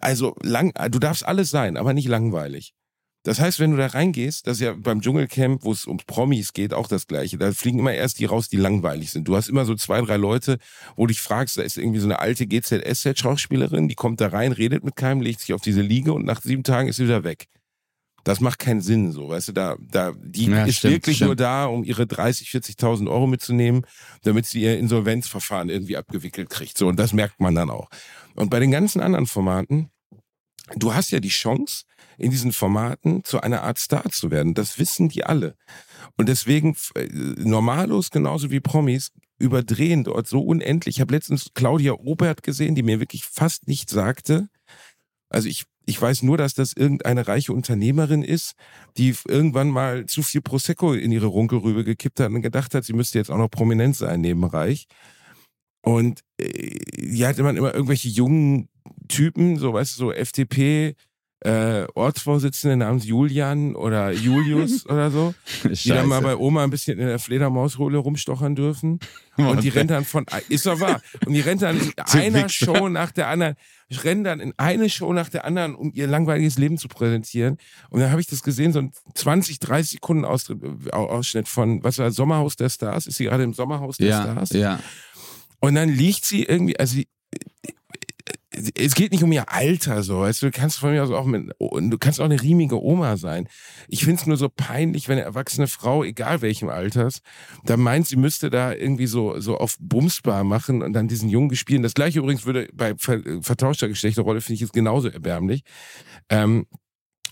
[0.00, 2.74] also lang, du darfst alles sein, aber nicht langweilig.
[3.24, 6.52] Das heißt, wenn du da reingehst, das ist ja beim Dschungelcamp, wo es um Promis
[6.52, 7.38] geht, auch das Gleiche.
[7.38, 9.28] Da fliegen immer erst die raus, die langweilig sind.
[9.28, 10.58] Du hast immer so zwei, drei Leute,
[10.96, 14.50] wo du dich fragst, da ist irgendwie so eine alte GZSZ-Schauspielerin, die kommt da rein,
[14.52, 17.22] redet mit keinem, legt sich auf diese Liege und nach sieben Tagen ist sie wieder
[17.22, 17.46] weg.
[18.24, 21.28] Das macht keinen Sinn, so, weißt du, da, da, die Ja, ist stimmt, wirklich stimmt.
[21.30, 23.84] nur da, um ihre 30, 40.000 Euro mitzunehmen,
[24.22, 27.88] damit sie ihr Insolvenzverfahren irgendwie abgewickelt kriegt, so, und das merkt man dann auch.
[28.34, 29.90] Und bei den ganzen anderen Formaten,
[30.76, 31.82] du hast ja die Chance,
[32.18, 34.54] in diesen Formaten zu einer Art Star zu werden.
[34.54, 35.56] Das wissen die alle.
[36.16, 37.06] Und deswegen, äh,
[37.38, 40.96] Normalos genauso wie Promis überdrehen dort so unendlich.
[40.96, 44.48] Ich habe letztens Claudia Obert gesehen, die mir wirklich fast nichts sagte.
[45.28, 48.54] Also ich, ich weiß nur, dass das irgendeine reiche Unternehmerin ist,
[48.96, 52.92] die irgendwann mal zu viel Prosecco in ihre Runkelrübe gekippt hat und gedacht hat, sie
[52.92, 54.86] müsste jetzt auch noch prominent sein nebenreich.
[55.84, 58.68] Und äh, die hat immer, immer irgendwelche jungen
[59.08, 60.94] Typen, so weißt du, so FDP,
[61.44, 66.98] äh, Ortsvorsitzende namens Julian oder Julius oder so, die dann mal bei Oma ein bisschen
[66.98, 69.00] in der Fledermaushohle rumstochern dürfen.
[69.36, 71.78] Und die rennt dann von, ist doch wahr, und die rennt dann
[72.14, 72.48] in einer.
[72.48, 73.54] Show nach der anderen,
[74.04, 77.56] rennen dann in eine Show nach der anderen, um ihr langweiliges Leben zu präsentieren.
[77.90, 82.10] Und dann habe ich das gesehen, so ein 20, 30 Sekunden Ausschnitt von, was war
[82.10, 83.06] Sommerhaus der Stars?
[83.06, 84.50] Ist sie gerade im Sommerhaus der Ja, Stars?
[84.50, 84.78] ja.
[85.60, 87.08] Und dann liegt sie irgendwie, also sie,
[88.74, 91.24] es geht nicht um ihr Alter so, weißt du, du kannst von mir aus auch
[91.24, 93.48] mit, du kannst auch eine riemige Oma sein.
[93.88, 97.22] Ich find's nur so peinlich, wenn eine erwachsene Frau, egal welchem Alters,
[97.64, 101.48] da meint, sie müsste da irgendwie so, so auf Bumsbar machen und dann diesen Jungen
[101.48, 101.82] gespielen.
[101.82, 105.62] Das gleiche übrigens würde bei ver, vertauschter Geschlechterrolle finde ich jetzt genauso erbärmlich.
[106.28, 106.66] Ähm,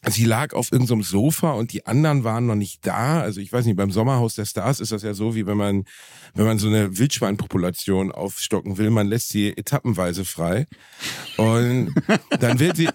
[0.09, 3.21] sie lag auf irgendeinem Sofa und die anderen waren noch nicht da.
[3.21, 5.85] Also ich weiß nicht, beim Sommerhaus der Stars ist das ja so, wie wenn man,
[6.35, 10.67] wenn man so eine Wildschweinpopulation aufstocken will, man lässt sie etappenweise frei.
[11.37, 11.95] Und
[12.41, 12.89] dann wird sie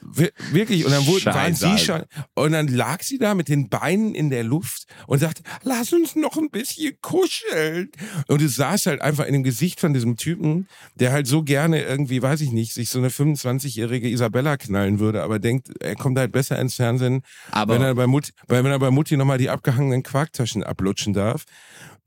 [0.51, 2.03] wirklich, und dann wurde, waren sie schon,
[2.33, 6.15] und dann lag sie da mit den Beinen in der Luft und sagte, lass uns
[6.15, 7.91] noch ein bisschen kuscheln.
[8.27, 11.83] Und du saß halt einfach in dem Gesicht von diesem Typen, der halt so gerne
[11.83, 16.17] irgendwie, weiß ich nicht, sich so eine 25-jährige Isabella knallen würde, aber denkt, er kommt
[16.17, 17.21] halt besser ins Fernsehen Fernsehen,
[17.51, 21.45] aber wenn er bei Mutti, wenn er bei Mutti nochmal die abgehangenen Quarktaschen ablutschen darf.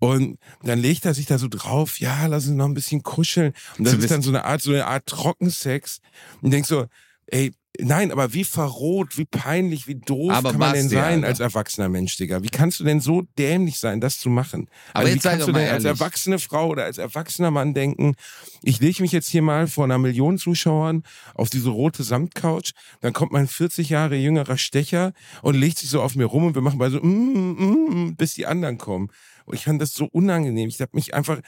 [0.00, 3.52] Und dann legt er sich da so drauf, ja, lass uns noch ein bisschen kuscheln.
[3.78, 5.98] Und das ist dann so eine Art, so eine Art Trockensex.
[6.40, 6.86] Und denkst so,
[7.26, 11.28] ey, Nein, aber wie verroht, wie peinlich, wie doof aber kann man denn sein Alter.
[11.28, 12.42] als erwachsener Mensch, Digga?
[12.42, 14.68] Wie kannst du denn so dämlich sein, das zu machen?
[14.92, 15.74] Aber also, wie kannst du denn ehrlich.
[15.74, 18.16] als erwachsene Frau oder als erwachsener Mann denken,
[18.62, 21.04] ich lege mich jetzt hier mal vor einer Million Zuschauern
[21.34, 25.12] auf diese rote Samtcouch, dann kommt mein 40 Jahre jüngerer Stecher
[25.42, 28.16] und legt sich so auf mir rum und wir machen bei so, mm, mm, mm,
[28.16, 29.08] bis die anderen kommen.
[29.44, 30.68] Und ich fand das so unangenehm.
[30.68, 31.38] Ich habe mich einfach,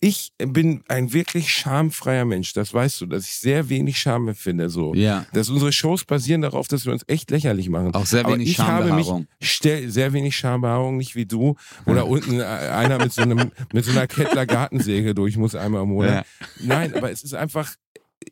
[0.00, 2.52] ich bin ein wirklich schamfreier Mensch.
[2.52, 4.70] Das weißt du, dass ich sehr wenig Scham empfinde.
[4.70, 4.94] So.
[4.94, 5.26] Ja.
[5.32, 7.94] Dass unsere Shows basieren darauf, dass wir uns echt lächerlich machen.
[7.94, 9.08] Auch sehr wenig ich habe mich
[9.40, 11.56] stell, sehr wenig Schambehaarung, nicht wie du.
[11.86, 15.90] Oder unten einer mit so einem mit so einer Kettler Gartensäge durch muss einmal im
[15.90, 16.10] Monat.
[16.10, 16.46] Ja.
[16.60, 17.74] Nein, aber es ist einfach.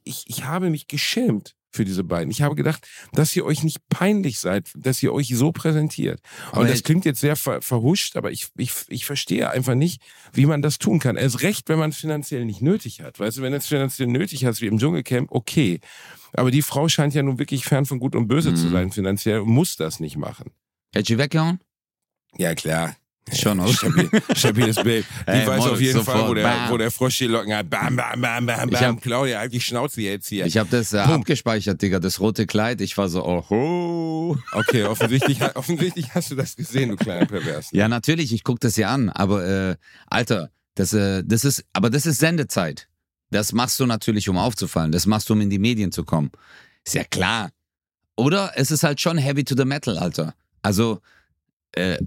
[0.04, 2.30] Ich, ich habe mich geschämt für diese beiden.
[2.30, 6.20] Ich habe gedacht, dass ihr euch nicht peinlich seid, dass ihr euch so präsentiert.
[6.50, 10.02] Aber Und das klingt jetzt sehr ver verhuscht, aber ich, ich, ich verstehe einfach nicht,
[10.32, 11.16] wie man das tun kann.
[11.16, 13.20] Erst recht, wenn man es finanziell nicht nötig hat.
[13.20, 15.80] Weißt du, wenn du es finanziell nötig hast, wie im Dschungelcamp, okay.
[16.32, 18.56] Aber die Frau scheint ja nun wirklich fern von Gut und Böse mhm.
[18.56, 20.50] zu sein finanziell und muss das nicht machen.
[20.94, 21.60] Hätte sie weggehauen?
[22.36, 22.96] Ja, klar.
[23.32, 23.72] Schon, oder?
[23.72, 25.04] Stabil, stabiles Bild.
[25.26, 27.68] Die hey, weiß auf jeden Fall, wo der, wo der Frosch die Locken hat.
[27.68, 28.80] Bam, bam, bam, bam, bam.
[28.80, 30.46] Hab, Claudia, halt die Schnauze jetzt hier.
[30.46, 32.80] Ich habe das äh, abgespeichert, Digga, das rote Kleid.
[32.80, 34.36] Ich war so, oh.
[34.52, 37.68] Okay, offensichtlich, offensichtlich hast du das gesehen, du kleiner Pervers.
[37.72, 39.10] Ja, natürlich, ich guck das ja an.
[39.10, 42.88] Aber, äh, Alter, das, äh, das ist, aber das ist Sendezeit.
[43.30, 44.92] Das machst du natürlich, um aufzufallen.
[44.92, 46.30] Das machst du, um in die Medien zu kommen.
[46.84, 47.50] Ist ja klar.
[48.16, 50.34] Oder es ist halt schon heavy to the metal, Alter.
[50.62, 51.00] Also,
[51.72, 51.98] äh,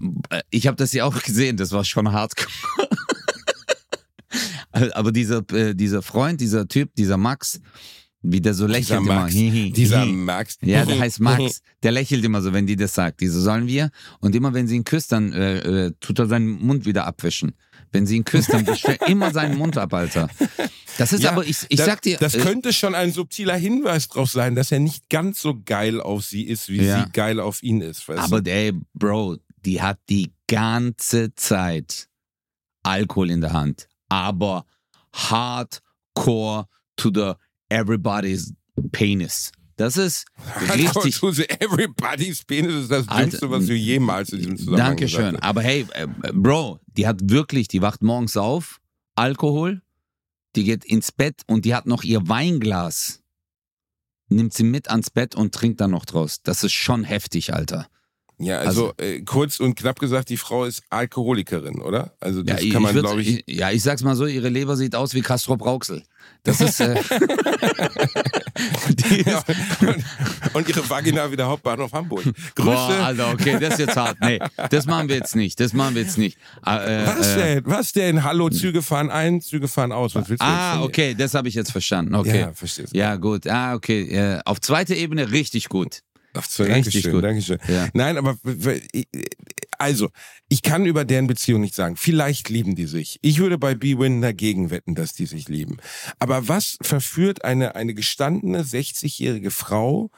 [0.50, 2.48] ich habe das ja auch gesehen, das war schon hardcore.
[4.92, 7.60] Aber dieser, äh, dieser Freund, dieser Typ, dieser Max,
[8.22, 9.70] wie der so lächelt dieser Max, immer.
[9.70, 10.58] dieser Max.
[10.60, 11.62] Ja, der heißt Max.
[11.82, 13.20] Der lächelt immer so, wenn die das sagt.
[13.20, 13.90] Diese sollen wir.
[14.20, 17.54] Und immer wenn sie ihn küsst, dann äh, äh, tut er seinen Mund wieder abwischen.
[17.92, 20.28] Wenn sie ihn küsst, dann wischt er immer seinen Mund ab, Alter.
[20.98, 22.18] Das ist ja, aber, ich, ich das, sag dir.
[22.18, 26.00] Das äh, könnte schon ein subtiler Hinweis drauf sein, dass er nicht ganz so geil
[26.00, 27.04] auf sie ist, wie ja.
[27.04, 28.08] sie geil auf ihn ist.
[28.08, 28.50] aber du?
[28.52, 32.08] ey, Bro, die hat die ganze Zeit
[32.82, 33.88] Alkohol in der Hand.
[34.08, 34.64] Aber
[35.14, 37.32] hardcore to the
[37.68, 38.52] everybody's
[38.92, 39.52] penis.
[39.76, 40.26] Das ist
[40.74, 41.22] richtig.
[41.58, 45.36] Everybody's penis ist das Alter, Dümmste, was du jemals in diesem Zusammenhang Dankeschön.
[45.36, 48.78] Aber hey, äh, Bro, die hat wirklich, die wacht morgens auf,
[49.14, 49.80] Alkohol,
[50.54, 53.22] die geht ins Bett und die hat noch ihr Weinglas.
[54.28, 56.42] Nimmt sie mit ans Bett und trinkt dann noch draus.
[56.42, 57.88] Das ist schon heftig, Alter.
[58.40, 62.14] Ja, also, also äh, kurz und knapp gesagt, die Frau ist Alkoholikerin, oder?
[62.20, 63.44] Also das ja, kann man, glaube ich.
[63.46, 66.02] Ja, ich sag's mal so, ihre Leber sieht aus wie Castro Brauxel.
[66.42, 66.80] Das ist.
[66.80, 66.94] Äh,
[69.26, 69.42] ja,
[69.80, 70.04] und,
[70.54, 72.22] und, ihre Vagina wie der Hauptbahnhof Hamburg.
[72.54, 72.70] Grüße.
[72.70, 74.16] Boah, Alter, okay, das ist jetzt hart.
[74.22, 74.38] Nee,
[74.70, 75.60] das machen wir jetzt nicht.
[75.60, 76.38] Das machen wir jetzt nicht.
[76.64, 77.62] Äh, was äh, denn?
[77.66, 78.24] Was denn?
[78.24, 80.14] Hallo, Züge fahren ein, Züge fahren aus.
[80.14, 82.14] Was willst du Ah, okay, das habe ich jetzt verstanden.
[82.14, 82.40] Okay.
[82.40, 82.98] Ja, verstehst du.
[82.98, 83.46] Ja, gut.
[83.46, 84.40] Ah, okay.
[84.46, 86.02] Auf zweiter Ebene richtig gut.
[86.34, 87.24] Ach so, Dankeschön, gut.
[87.24, 87.58] Dankeschön.
[87.68, 87.88] Ja.
[87.92, 88.38] Nein, aber
[89.78, 90.10] also,
[90.48, 91.96] ich kann über deren Beziehung nicht sagen.
[91.96, 93.18] Vielleicht lieben die sich.
[93.22, 95.78] Ich würde bei B-Win dagegen wetten, dass die sich lieben.
[96.18, 100.10] Aber was verführt eine, eine gestandene 60-jährige Frau,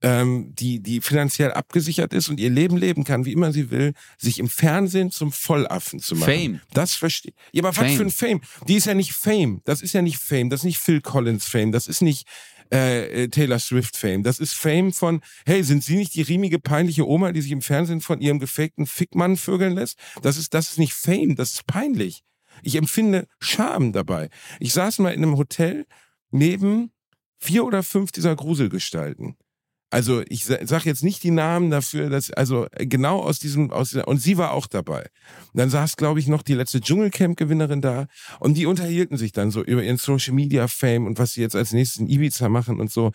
[0.00, 3.92] ähm, die, die finanziell abgesichert ist und ihr Leben leben kann, wie immer sie will,
[4.18, 6.32] sich im Fernsehen zum Vollaffen zu machen?
[6.32, 6.60] Fame.
[6.72, 7.86] Das verstehe Ja, aber Fame.
[7.86, 8.40] was für ein Fame?
[8.68, 9.60] Die ist ja nicht Fame.
[9.64, 10.50] Das ist ja nicht Fame.
[10.50, 11.72] Das ist nicht Phil Collins Fame.
[11.72, 12.26] Das ist nicht
[12.72, 14.22] äh, äh, Taylor Swift Fame.
[14.22, 17.62] Das ist Fame von, hey, sind Sie nicht die riemige, peinliche Oma, die sich im
[17.62, 19.98] Fernsehen von ihrem gefakten Fickmann vögeln lässt?
[20.22, 22.22] Das ist, das ist nicht Fame, das ist peinlich.
[22.62, 24.30] Ich empfinde Scham dabei.
[24.60, 25.86] Ich saß mal in einem Hotel
[26.30, 26.92] neben
[27.38, 29.36] vier oder fünf dieser Gruselgestalten.
[29.94, 34.18] Also ich sage jetzt nicht die Namen dafür, dass also genau aus diesem aus und
[34.18, 35.02] sie war auch dabei.
[35.52, 38.08] Und dann saß glaube ich noch die letzte Dschungelcamp Gewinnerin da
[38.40, 41.54] und die unterhielten sich dann so über ihren Social Media Fame und was sie jetzt
[41.54, 43.12] als nächstes in Ibiza machen und so.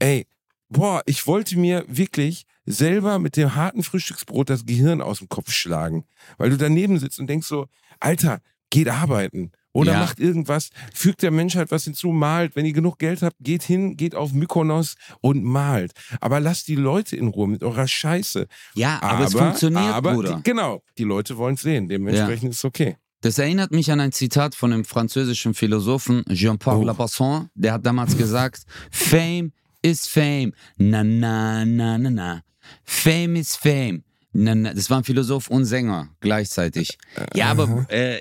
[0.00, 0.26] Ey,
[0.68, 5.50] boah, ich wollte mir wirklich selber mit dem harten Frühstücksbrot das Gehirn aus dem Kopf
[5.50, 6.04] schlagen,
[6.36, 7.68] weil du daneben sitzt und denkst so,
[8.00, 9.98] Alter, geht arbeiten Oder Ja.
[10.00, 12.56] macht irgendwas, fügt der Menschheit was hinzu, malt.
[12.56, 15.92] Wenn ihr genug Geld habt, geht hin, geht auf Mykonos und malt.
[16.20, 18.46] Aber lasst die Leute in Ruhe mit eurer Scheiße.
[18.74, 20.36] Ja, aber, es funktioniert, aber Bruder.
[20.36, 21.88] Die, genau, die Leute wollen es sehen.
[21.88, 22.96] Dementsprechend ist es okay.
[23.20, 26.84] Das erinnert mich an ein Zitat von dem französischen Philosophen Jean-Paul Oh.
[26.84, 27.50] Lapasson.
[27.54, 29.52] Der hat damals gesagt, Fame
[29.82, 30.52] is Fame.
[30.76, 32.42] Na, na, na, na, na.
[32.84, 34.04] Fame is Fame.
[34.32, 34.72] Na, na.
[34.72, 36.96] Das war ein Philosoph und Sänger gleichzeitig.
[37.34, 38.20] Ja, aber äh,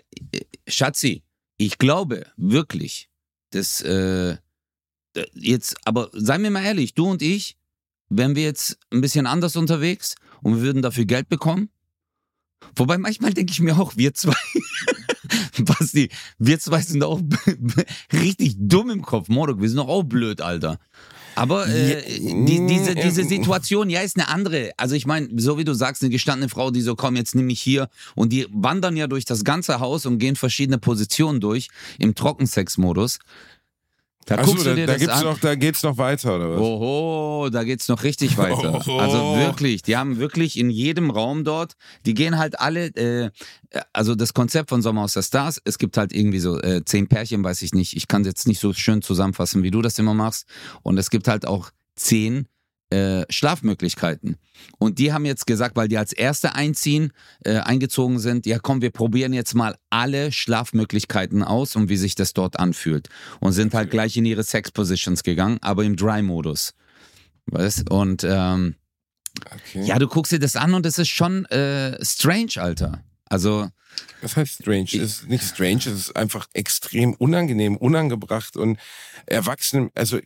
[0.67, 1.23] Schatzi,
[1.57, 3.09] ich glaube wirklich,
[3.51, 4.37] dass äh,
[5.33, 7.57] jetzt, aber seien wir mal ehrlich, du und ich,
[8.09, 11.69] wären wir jetzt ein bisschen anders unterwegs und wir würden dafür Geld bekommen.
[12.75, 14.35] Wobei manchmal denke ich mir auch, wir zwei,
[15.59, 17.21] Basti, wir zwei sind auch
[18.13, 19.29] richtig dumm im Kopf.
[19.29, 20.79] Mordok, wir sind doch auch blöd, Alter.
[21.37, 23.23] Aber äh, die, diese, diese.
[23.23, 24.71] Situation, ja, ist eine andere.
[24.77, 27.45] Also ich meine, so wie du sagst, eine gestandene Frau, die so, komm, jetzt nimm
[27.45, 27.89] mich hier.
[28.15, 31.67] Und die wandern ja durch das ganze Haus und gehen verschiedene Positionen durch
[31.99, 33.19] im Trockensex-Modus.
[34.27, 35.23] Da Achso, guckst du da, dir da, das gibt's an.
[35.23, 36.59] noch, da geht's noch weiter, oder was?
[36.59, 38.75] Oho, da geht's noch richtig weiter.
[38.87, 38.99] Oho.
[38.99, 41.75] Also wirklich, die haben wirklich in jedem Raum dort,
[42.05, 43.31] die gehen halt alle, äh,
[43.93, 47.07] also das Konzept von Sommer aus der Stars, es gibt halt irgendwie so äh, zehn
[47.07, 50.13] Pärchen, weiß ich nicht, ich kann jetzt nicht so schön zusammenfassen, wie du das immer
[50.13, 50.45] machst.
[50.83, 52.47] Und es gibt halt auch zehn
[52.89, 54.37] äh, Schlafmöglichkeiten.
[54.77, 57.11] Und die haben jetzt gesagt, weil die als Erste einziehen,
[57.43, 62.15] äh, eingezogen sind, ja komm, wir probieren jetzt mal alle Schlafmöglichkeiten aus und wie sich
[62.15, 63.09] das dort anfühlt.
[63.39, 66.73] Und sind halt gleich in ihre Sex-Positions gegangen, aber im Dry-Modus.
[67.47, 67.89] Weißt?
[67.89, 68.75] Und ähm,
[69.53, 69.83] Okay.
[69.85, 73.03] ja, du guckst dir das an und es ist schon äh, strange, Alter.
[73.25, 73.69] Also,
[74.21, 74.85] Was heißt strange?
[74.85, 78.79] Es ist nicht strange, es ist einfach extrem unangenehm, unangebracht und
[79.27, 80.19] erwachsenen, also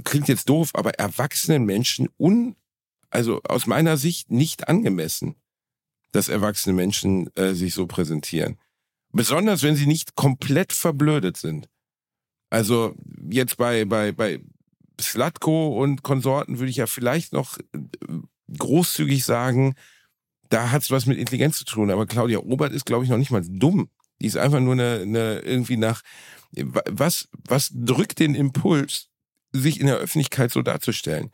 [0.00, 2.56] klingt jetzt doof, aber erwachsenen Menschen un,
[3.10, 5.36] also aus meiner Sicht nicht angemessen,
[6.12, 8.58] dass erwachsene Menschen äh, sich so präsentieren.
[9.12, 11.68] Besonders wenn sie nicht komplett verblödet sind.
[12.48, 12.94] Also
[13.30, 14.40] jetzt bei, bei, bei
[15.00, 17.78] Slatko und Konsorten würde ich ja vielleicht noch äh,
[18.56, 19.74] großzügig sagen,
[20.48, 21.90] da hat's was mit Intelligenz zu tun.
[21.90, 23.88] Aber Claudia Obert ist, glaube ich, noch nicht mal dumm.
[24.20, 26.02] Die ist einfach nur eine, eine irgendwie nach,
[26.52, 29.08] was, was drückt den Impuls,
[29.52, 31.30] sich in der Öffentlichkeit so darzustellen?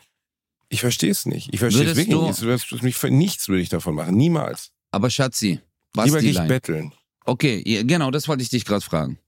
[0.69, 1.53] Ich verstehe es nicht.
[1.53, 2.43] Ich verstehe es wirklich du- nicht.
[2.43, 4.15] Das, das mich für nichts würde ich davon machen.
[4.17, 4.71] Niemals.
[4.91, 5.63] aber Schatzi, Lieber
[5.95, 6.93] was gehe die ich betteln.
[7.25, 9.19] Okay, ja, genau, das wollte ich dich gerade fragen.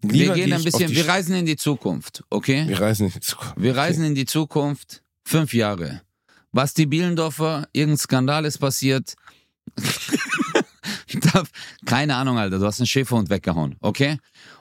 [0.00, 2.68] Wir Lieber gehen gehe ein bisschen, wir reisen in die Zukunft, okay?
[2.68, 3.54] Wir reisen in die Zukunft.
[3.56, 6.02] Wir reisen in die Zukunft, fünf Jahre.
[6.52, 9.14] Basti Bielendorfer, irgendein Skandal ist passiert.
[11.84, 14.18] Keine Ahnung, Alter, du hast einen Schäferhund weggehauen, okay?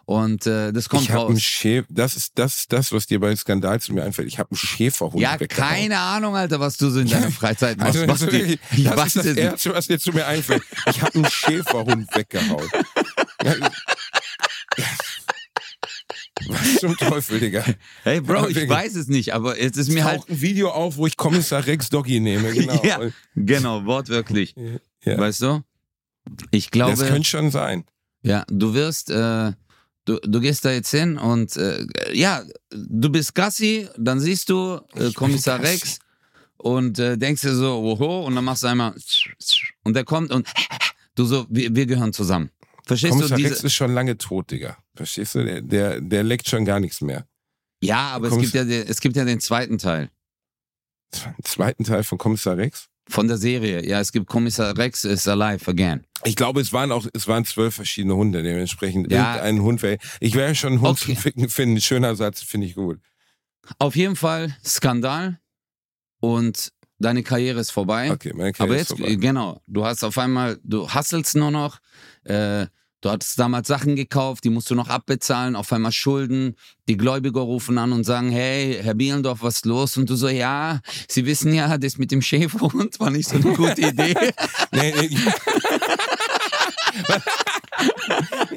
[0.08, 1.42] Und äh, das kommt Ich habe einen raus.
[1.42, 4.28] Schäfer, das ist, das ist das, was dir bei Skandal zu mir einfällt.
[4.28, 5.68] Ich habe einen Schäferhund Ja, weggehauen.
[5.68, 7.96] keine Ahnung, Alter, was du so in deiner Freizeit machst.
[7.98, 8.32] Also, Basti.
[8.32, 9.36] wirklich- ich das weiß ist das.
[9.38, 10.62] Erste, was dir zu mir einfällt.
[10.90, 12.70] Ich habe einen Schäferhund weggehauen.
[13.44, 13.56] Ja,
[16.48, 17.64] was zum Teufel, Digga?
[18.04, 20.20] Hey, Bro, ich weiß es nicht, aber es ist mir halt.
[20.22, 22.52] taucht ein Video auf, wo ich Kommissar Rex Doggy nehme.
[22.54, 22.82] Genau.
[22.84, 23.00] Ja,
[23.36, 24.54] genau, wortwörtlich.
[25.04, 25.18] Ja.
[25.18, 25.64] Weißt du?
[26.52, 26.96] Ich glaube.
[26.96, 27.86] das könnte schon sein.
[28.22, 29.52] Ja, du wirst, äh,
[30.06, 34.80] du, du gehst da jetzt hin und äh, ja, du bist Gassi, dann siehst du
[34.96, 35.62] äh, Kommissar.
[35.62, 36.00] Rex
[36.58, 38.96] und äh, denkst dir so, oho, und dann machst du einmal
[39.84, 40.48] und der kommt und
[41.16, 42.50] du so, wir, wir gehören zusammen.
[42.86, 43.68] Verstehst Kommissar du Rex diese?
[43.68, 44.78] ist schon lange tot, Digga.
[44.96, 45.44] Verstehst du?
[45.44, 47.28] Der, der, der leckt schon gar nichts mehr.
[47.82, 50.10] Ja, aber es gibt ja, es gibt ja den zweiten Teil
[51.14, 52.88] Den zweiten Teil von Kommissar Rex.
[53.08, 53.86] Von der Serie.
[53.88, 56.04] Ja, es gibt Kommissar Rex is alive again.
[56.24, 59.36] Ich glaube, es waren auch, es waren zwölf verschiedene Hunde, dementsprechend Ja.
[59.36, 59.98] irgendein Hund wäre.
[60.20, 61.16] Ich wäre schon einen Hund Okay.
[61.16, 61.80] zu ficken finden.
[61.82, 63.00] Schöner Satz, finde ich gut.
[63.80, 65.40] Auf jeden Fall Skandal
[66.20, 68.12] und deine Karriere ist vorbei.
[68.12, 69.14] Okay, meine Karriere Aber ist jetzt, vorbei.
[69.14, 71.80] äh, genau, du hast auf einmal, du hasselst nur noch,
[72.24, 72.68] äh,
[73.06, 76.56] du hattest damals Sachen gekauft, die musst du noch abbezahlen, auf einmal Schulden,
[76.88, 79.96] die Gläubiger rufen an und sagen, hey, Herr Bielendorf, was ist los?
[79.98, 83.54] Und du so, ja, Sie wissen ja, das mit dem Schäferhund war nicht so eine
[83.54, 84.16] gute Idee.
[84.72, 85.18] Nee, nee,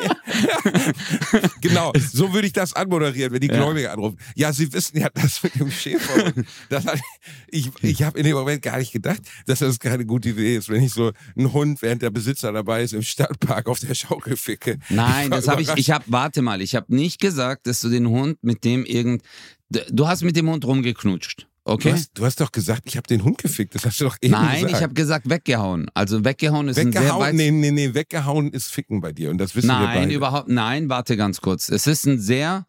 [1.60, 3.56] genau, so würde ich das anmoderieren, wenn die Ja.
[3.56, 4.18] Gläubiger anrufen.
[4.34, 6.32] Ja, Sie wissen ja, das mit dem Schäfer.
[6.68, 7.00] Das hat,
[7.48, 10.68] ich ich habe in dem Moment gar nicht gedacht, dass das keine gute Idee ist,
[10.68, 14.36] wenn ich so einen Hund, während der Besitzer dabei ist, im Stadtpark auf der Schaukel
[14.36, 14.78] ficke.
[14.88, 18.08] Nein, das habe ich, ich habe, warte mal, ich habe nicht gesagt, dass du den
[18.08, 19.22] Hund mit dem irgend,
[19.70, 21.92] du hast mit dem Hund rumgeknutscht, Du okay?
[21.92, 23.74] hast, du hast doch gesagt, ich habe den Hund gefickt.
[23.74, 24.72] Das hast du doch eben Nein, gesagt.
[24.72, 25.90] ich habe gesagt weggehauen.
[25.92, 29.30] Also weggehauen ist ein sehr Weggehauen, weit nee, nee, nee, weggehauen ist Ficken bei dir
[29.30, 30.14] und das wissen wir Nein, beide.
[30.14, 31.68] überhaupt, nein, warte ganz kurz.
[31.68, 32.66] Es ist ein sehr,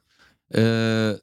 [0.49, 1.13] äh,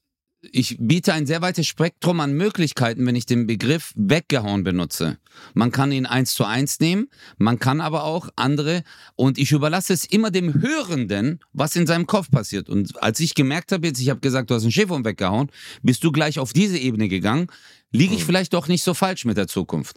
[0.52, 5.18] ich biete ein sehr weites Spektrum an Möglichkeiten, wenn ich den Begriff weggehauen benutze.
[5.54, 8.82] Man kann ihn eins zu eins nehmen, man kann aber auch andere
[9.14, 12.68] und ich überlasse es immer dem Hörenden, was in seinem Kopf passiert.
[12.68, 15.50] Und als ich gemerkt habe, jetzt ich habe gesagt, du hast einen Schäferhund weggehauen,
[15.82, 17.48] bist du gleich auf diese Ebene gegangen,
[17.92, 18.26] liege ich Hm.
[18.26, 19.96] vielleicht doch nicht so falsch mit der Zukunft.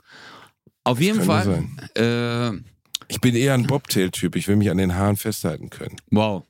[0.83, 2.53] Auf jeden könnte Fall.
[2.53, 2.61] Äh,
[3.07, 4.35] Ich bin eher ein Bobtail-Typ.
[4.35, 5.95] Ich will mich an den Haaren festhalten können.
[6.11, 6.43] wow.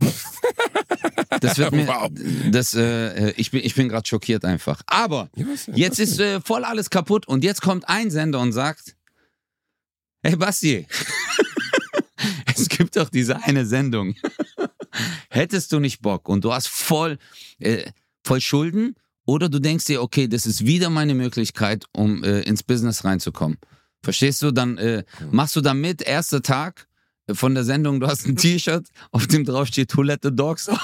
[1.40, 2.10] Das wird mir, Wow.
[2.50, 4.82] das, äh, ich bin, ich bin gerade schockiert einfach.
[4.86, 5.30] Aber?
[5.74, 8.96] Jetzt ist äh, voll alles kaputt und jetzt kommt ein Sender und sagt,
[10.22, 10.86] hey Basti,
[12.56, 14.14] es gibt doch diese eine Sendung.
[15.30, 17.18] Hättest du nicht Bock und du hast voll,
[17.60, 17.90] äh,
[18.24, 22.62] voll Schulden oder du denkst dir, okay, das ist wieder meine Möglichkeit, um äh, ins
[22.64, 23.58] Business reinzukommen.
[24.02, 24.50] Verstehst du?
[24.50, 26.89] Dann äh, machst du da mit, erster Tag äh,
[27.34, 30.68] von der Sendung, du hast ein T-Shirt, auf dem drauf steht Who let the dogs?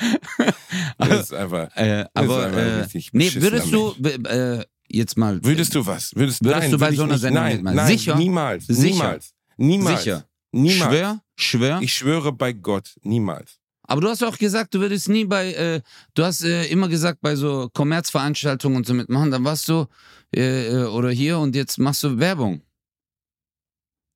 [0.98, 1.68] Das ist einfach.
[1.76, 3.94] Äh, Das ist aber einfach ein äh, richtig nee, würdest du
[4.28, 6.14] äh, jetzt mal Würdest du was?
[6.14, 7.20] Würdest, Würdest nein, du bei so einer nicht.
[7.22, 7.76] Sendung nein, mitmachen?
[7.76, 8.16] nein, Sicher?
[8.16, 8.66] Niemals.
[8.66, 8.82] Sicher?
[8.82, 9.34] Niemals.
[9.56, 9.98] Niemals.
[10.04, 10.92] sicher Niemals.
[10.92, 13.58] schwör schwör Ich schwöre bei Gott, niemals.
[13.82, 15.80] aber du hast auch gesagt du würdest nie bei äh,
[16.14, 19.86] du hast äh, immer gesagt bei so Kommerzveranstaltungen und so mitmachen dann warst du
[20.34, 22.62] äh, äh, oder hier und jetzt machst du Werbung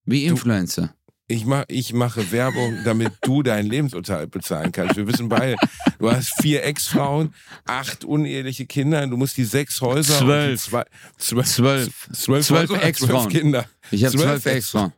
[0.05, 0.95] wie Influencer
[1.27, 4.97] Ich, mach, ich mache Werbung, damit du deinen Lebensunterhalt bezahlen kannst.
[4.97, 5.57] Wir wissen beide,
[5.99, 7.33] du hast vier Ex-Frauen,
[7.65, 10.19] acht uneheliche Kinder, du musst die sechs Häuser.
[10.21, 10.63] und Zwölf.
[10.63, 10.85] Zwei,
[11.19, 11.49] zwölf.
[11.49, 12.09] Zwölf.
[12.13, 13.31] Zwölf, Zwölf Ex-Frauen.
[13.31, 13.67] zwölf Kinder.
[13.91, 14.93] ich habe Zwölf zwölf Ex-Frauen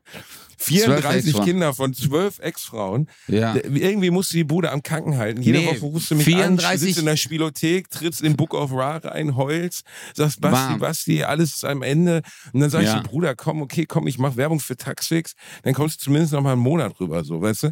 [0.59, 1.45] 34 Ex-Frauen.
[1.45, 3.09] Kinder von zwölf Ex-Frauen.
[3.29, 5.43] ja Irgendwie musst du die Bude am Kacken halten.
[5.43, 8.37] Jede Nee, Woche rufst du mich 34 an, sitzt in der Spielothek, trittst in den
[8.37, 9.85] Book of Ra rein, heulst,
[10.15, 10.79] sagst, Basti, Bam.
[10.81, 12.23] Basti, alles ist am Ende.
[12.53, 12.97] Und dann sag ich Ja.
[13.03, 15.35] so, Bruder, komm, okay, komm, ich mach Werbung für Taxfix.
[15.63, 17.67] Dann kommst du zumindest noch mal einen Monat rüber, so, weißt du?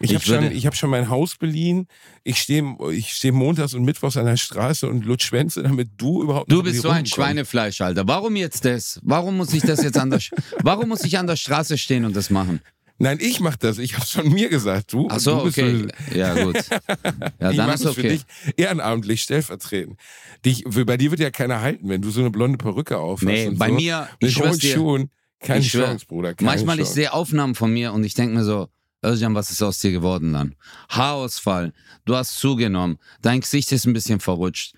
[0.00, 1.86] Ich, Ich hab schon, ich hab schon mein Haus beliehen.
[2.24, 6.22] Ich stehe ich steh montags und mittwochs an der Straße und lutsch Schwänze, damit du
[6.22, 7.06] überhaupt Du bist so ein.
[7.06, 8.06] Schweinefleisch, Alter.
[8.06, 9.00] Warum jetzt das?
[9.02, 12.04] Warum muss ich das jetzt an der, Sch- warum muss ich an der Straße stehen
[12.08, 12.60] und das machen?
[13.00, 13.78] Nein, ich mach das.
[13.78, 14.92] Ich hab's von mir gesagt.
[14.92, 15.86] Du, Ach so, du bist okay.
[16.14, 16.56] Ja, gut.
[17.40, 18.08] Ja, ich dann ist das für okay.
[18.08, 18.22] dich
[18.56, 19.96] ehrenamtlich stellvertretend.
[20.44, 23.26] Dich, bei dir wird ja keiner halten, wenn du so eine blonde Perücke auf hast.
[23.26, 23.74] Nee, bei so.
[23.74, 26.34] mir, ich schwör's dir, Schuhen, keine ich schwör- Chance, Bruder.
[26.34, 26.94] Keine manchmal ich Chance.
[26.94, 28.68] sehe Aufnahmen von mir und ich denke mir so,
[29.04, 30.56] Özcan, was ist aus dir geworden dann?
[30.88, 31.72] Haarausfall,
[32.04, 34.74] du hast zugenommen, dein Gesicht ist ein bisschen verrutscht.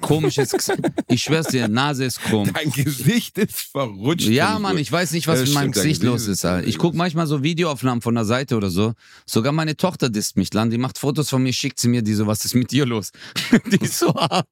[0.00, 0.80] Komisches Gesicht.
[1.08, 2.50] Ich schwör's dir, Nase ist krumm.
[2.52, 4.28] Dein Gesicht ist verrutscht.
[4.28, 6.44] Ja, Mann, ich weiß nicht, was mit meinem Gesicht los ist.
[6.44, 6.66] Alter.
[6.66, 8.92] Ich guck manchmal so Videoaufnahmen von der Seite oder so.
[9.26, 10.70] Sogar meine Tochter disst mich dann.
[10.70, 13.12] Die macht Fotos von mir, schickt sie mir die so, was ist mit dir los?
[13.72, 14.48] die ist so hart.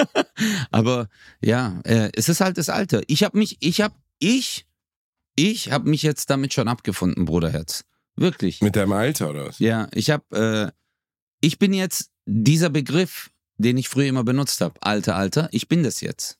[0.70, 1.08] Aber
[1.40, 3.02] ja, äh, es ist halt das Alter.
[3.06, 4.66] Ich habe mich, ich habe, ich,
[5.36, 7.84] ich habe mich jetzt damit schon abgefunden, Bruderherz.
[8.16, 8.60] Wirklich.
[8.60, 9.58] Mit deinem Alter oder was?
[9.58, 10.72] Ja, ich habe, äh,
[11.40, 13.30] ich bin jetzt dieser Begriff,
[13.62, 14.74] den ich früher immer benutzt habe.
[14.80, 16.38] Alter, Alter, ich bin das jetzt.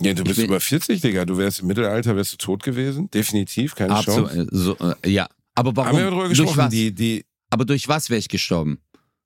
[0.00, 1.24] Ja, du Ich bist über 40, Digga.
[1.24, 3.08] Du wärst im Mittelalter, wärst du tot gewesen.
[3.10, 4.30] Definitiv, keine Absolut.
[4.30, 4.48] Chance.
[4.52, 5.28] äh, So, äh, ja.
[5.54, 5.90] Aber warum?
[5.90, 6.58] Haben wir darüber durch gesprochen?
[6.58, 6.70] was?
[6.70, 8.78] Die, die, Aber durch was wäre ich gestorben?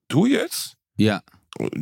[0.08, 0.74] du jetzt?
[0.98, 1.22] Ja.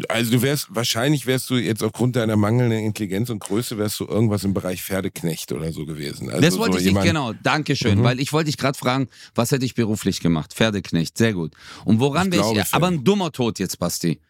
[0.09, 4.07] Also du wärst, wahrscheinlich wärst du jetzt aufgrund deiner mangelnden Intelligenz und Größe, wärst du
[4.07, 6.31] irgendwas im Bereich Pferdeknecht oder so gewesen.
[6.31, 7.33] Also das wollte so ich nicht, genau.
[7.43, 7.99] Dankeschön.
[7.99, 8.05] Mhm.
[8.05, 10.53] Weil ich wollte dich gerade fragen, was hätte ich beruflich gemacht?
[10.55, 11.55] Pferdeknecht, sehr gut.
[11.85, 12.73] Und woran Ich wäre glaube, ich?
[12.73, 14.21] Aber ein dummer Tod jetzt, Basti.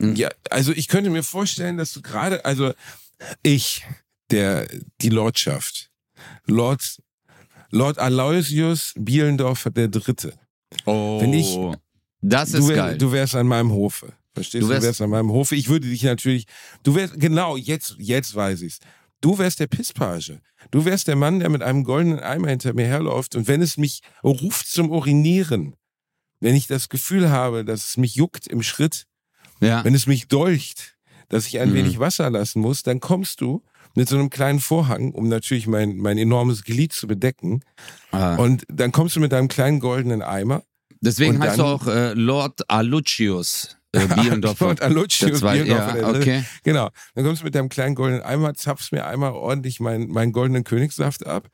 [0.00, 2.72] Ja, also ich könnte mir vorstellen, dass du gerade, also
[3.42, 3.84] ich,
[4.30, 4.68] der,
[5.00, 5.90] die Lordschaft,
[6.46, 6.98] Lord,
[7.70, 10.34] Lord Aloysius Bielendorfer der Dritte.
[10.84, 11.20] Oh.
[11.20, 11.56] Wenn ich-
[12.20, 12.98] das Du, ist wär, geil.
[12.98, 14.12] du wärst an meinem Hofe.
[14.34, 14.66] Verstehst Du du?
[14.66, 15.54] Du wärst- wärst an meinem Hofe.
[15.56, 16.46] Ich würde dich natürlich,
[16.82, 18.78] du wärst, genau, jetzt, jetzt weiß ich's.
[19.20, 20.40] Du wärst der Pisspage.
[20.70, 23.76] Du wärst der Mann, der mit einem goldenen Eimer hinter mir herläuft und wenn es
[23.76, 25.74] mich ruft zum Urinieren,
[26.40, 29.06] wenn ich das Gefühl habe, dass es mich juckt im Schritt,
[29.60, 29.84] ja.
[29.84, 30.96] wenn es mich dolcht,
[31.28, 31.74] dass ich ein Mhm.
[31.74, 33.62] wenig Wasser lassen muss, dann kommst du
[33.94, 37.62] mit so einem kleinen Vorhang, um natürlich mein, mein enormes Glied zu bedecken.
[38.12, 38.36] Ah.
[38.36, 40.62] Und dann kommst du mit deinem kleinen goldenen Eimer.
[41.00, 44.66] Deswegen heißt du auch äh, Lord Alucius äh, Bielendorfer.
[44.66, 46.44] Lord Aluccius ja, okay.
[46.64, 46.90] Genau.
[47.14, 50.64] Dann kommst du mit deinem kleinen goldenen Eimer, zapfst mir einmal ordentlich meinen, meinen goldenen
[50.64, 51.48] Königssaft ab.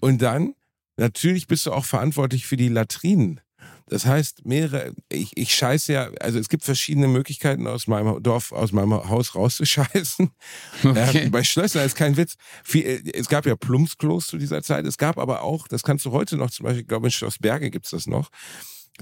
[0.00, 0.54] Und dann,
[0.96, 3.40] natürlich bist du auch verantwortlich für die Latrinen.
[3.88, 8.52] Das heißt, mehrere, ich, ich scheiße ja, also es gibt verschiedene Möglichkeiten aus meinem Dorf,
[8.52, 10.30] aus meinem Haus rauszuscheißen.
[10.84, 11.26] Okay.
[11.26, 12.34] Äh, bei Schlössern ist kein Witz.
[12.62, 14.86] Viel, äh, es gab ja Plumpsklos zu dieser Zeit.
[14.86, 17.38] Es gab aber auch, das kannst du heute noch zum Beispiel, ich glaube in Schloss
[17.38, 18.30] Berge gibt's das noch.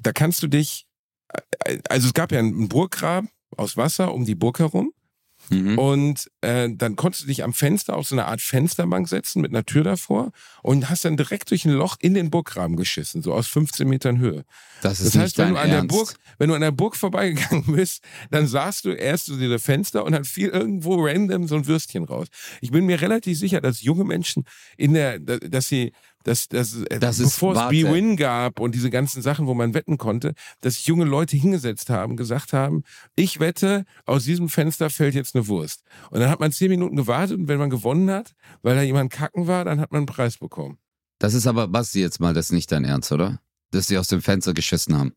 [0.02, 0.86] Da kannst du dich,
[1.64, 4.92] äh, also es gab ja einen Burggraben aus Wasser um die Burg herum.
[5.50, 5.78] Mhm.
[5.78, 9.52] Und äh, dann konntest du dich am Fenster auf so eine Art Fensterbank setzen mit
[9.52, 10.32] einer Tür davor
[10.62, 14.18] und hast dann direkt durch ein Loch in den Burggraben geschissen, so aus 15 Metern
[14.18, 14.44] Höhe.
[14.82, 15.96] Das ist Das heißt, wenn du, an der Ernst.
[15.96, 20.04] Burg, wenn du an der Burg vorbeigegangen bist, dann sahst du erst so diese Fenster
[20.04, 22.28] und dann fiel irgendwo random so ein Würstchen raus.
[22.60, 24.44] Ich bin mir relativ sicher, dass junge Menschen
[24.76, 25.92] in der, dass sie,
[26.26, 27.68] dass, dass, äh, Das bevor es.
[27.68, 32.16] B-Win gab und diese ganzen Sachen, wo man wetten konnte, dass junge Leute hingesetzt haben,
[32.16, 32.82] gesagt haben,
[33.14, 35.82] ich wette, aus diesem Fenster fällt jetzt eine Wurst.
[36.10, 39.12] Und dann hat man zehn Minuten gewartet und wenn man gewonnen hat, weil da jemand
[39.12, 40.78] kacken war, dann hat man einen Preis bekommen.
[41.18, 43.40] Das ist aber, Basti, jetzt mal, das ist nicht dein Ernst, oder?
[43.70, 45.12] Dass sie aus dem Fenster geschissen haben.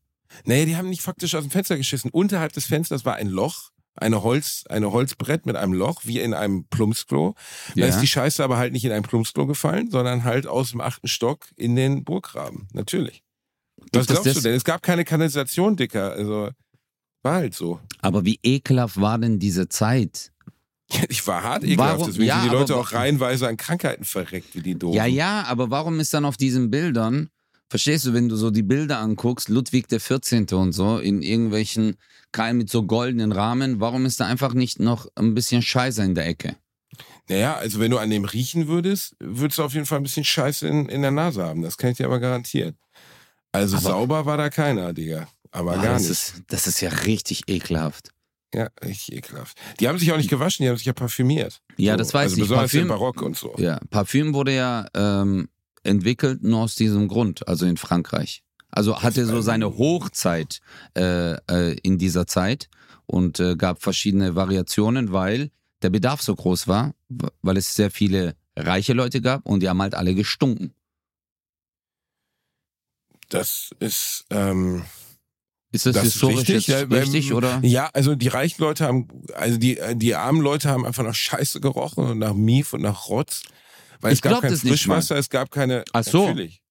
[0.46, 2.12] Nee, die haben nicht faktisch aus dem Fenster geschissen.
[2.12, 3.72] Unterhalb des Fensters war ein Loch,
[4.02, 7.36] eine Holz, eine Holzbrett mit einem Loch, wie in einem Plumpsklo.
[7.76, 7.88] Da Ja.
[7.88, 11.08] ist die Scheiße aber halt nicht in ein Plumpsklo gefallen, sondern halt aus dem achten
[11.08, 12.68] Stock in den Burggraben.
[12.74, 13.24] Natürlich.
[13.94, 14.56] Was Gibt glaubst du denn?
[14.56, 16.12] Es gab keine Kanalisation, Dicker.
[16.12, 16.50] Also,
[17.24, 17.80] war halt so.
[18.02, 20.32] Aber wie ekelhaft war denn diese Zeit?
[21.08, 22.08] Ich war hart ekelhaft, Warum?
[22.08, 24.96] deswegen Ja, sind die Leute aber- auch reihenweise an Krankheiten verreckt, wie die doofen.
[24.98, 27.30] Ja, ja, aber warum ist dann auf diesen Bildern,
[27.70, 30.48] verstehst du, wenn du so die Bilder anguckst, Ludwig der 14.
[30.54, 31.96] und so, in irgendwelchen
[32.32, 36.16] Keilen mit so goldenen Rahmen, warum ist da einfach nicht noch ein bisschen Scheiße in
[36.16, 36.56] der Ecke?
[37.28, 40.24] Naja, also wenn du an dem riechen würdest, würdest du auf jeden Fall ein bisschen
[40.26, 41.62] Scheiße in, in der Nase haben.
[41.62, 42.76] Das kann ich dir aber garantieren.
[43.52, 45.28] Also Aber- sauber war da keiner, Digga.
[45.52, 46.12] Aber Ah, gar das, nicht.
[46.12, 48.10] ist, das ist ja richtig ekelhaft.
[48.54, 49.58] Ja, richtig ekelhaft.
[49.80, 51.62] Die haben sich auch nicht gewaschen, die haben sich ja parfümiert.
[51.78, 52.42] Ja, So, das weiß also ich.
[52.44, 53.54] Besonders Parfüm- im Barock und so.
[53.58, 55.50] Ja, Parfüm wurde ja ähm,
[55.90, 58.44] entwickelt nur aus diesem Grund, also in Frankreich.
[58.72, 60.62] Also hatte so seine Hochzeit
[60.96, 62.70] äh, äh, in dieser Zeit
[63.08, 65.50] und äh, gab verschiedene Variationen, weil
[65.82, 66.94] der Bedarf so groß war,
[67.42, 70.74] weil es sehr viele reiche Leute gab und die haben halt alle gestunken.
[73.30, 74.84] Das ist, ähm,
[75.72, 77.60] Ist das, Das ist historisch richtig, ja, ähm, richtig oder?
[77.64, 81.60] ja, also die reichen Leute haben, also die, die armen Leute haben einfach nach Scheiße
[81.62, 83.44] gerochen und nach Mief und nach Rotz.
[84.00, 84.62] Weil Ich es gab kein das.
[84.62, 86.28] Frischwasser, es gab keine, Ach so.
[86.28, 86.62] natürlich.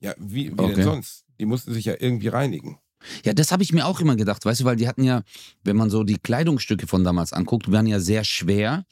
[0.00, 0.74] Ja, wie, wie Okay.
[0.74, 1.24] denn sonst?
[1.40, 2.78] Die mussten sich ja irgendwie reinigen.
[3.24, 5.22] Ja, das habe ich mir auch immer gedacht, weißt du, weil die hatten ja,
[5.62, 8.84] wenn man so die Kleidungsstücke von damals anguckt, waren ja sehr schwer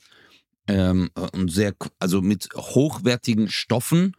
[0.69, 4.13] ähm, und sehr, also mit hochwertigen Stoffen.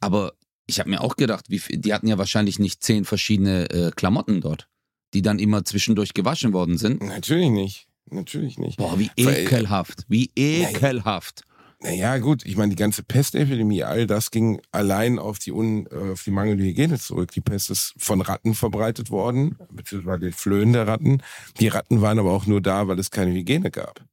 [0.00, 0.32] Aber
[0.66, 4.40] ich habe mir auch gedacht, wie die hatten ja wahrscheinlich nicht zehn verschiedene äh, Klamotten
[4.40, 4.68] dort,
[5.14, 7.00] die dann immer zwischendurch gewaschen worden sind.
[7.02, 7.86] Natürlich nicht.
[8.10, 8.76] Natürlich nicht.
[8.78, 11.42] Boah, wie ekelhaft, wie ekelhaft.
[11.82, 16.12] Naja, gut, ich meine, die ganze Pestepidemie, all das ging allein auf die, un, äh,
[16.12, 17.32] auf die mangelnde Hygiene zurück.
[17.32, 21.22] Die Pest ist von Ratten verbreitet worden, beziehungsweise den Flöhen der Ratten.
[21.58, 24.04] Die Ratten waren aber auch nur da, weil es keine Hygiene gab.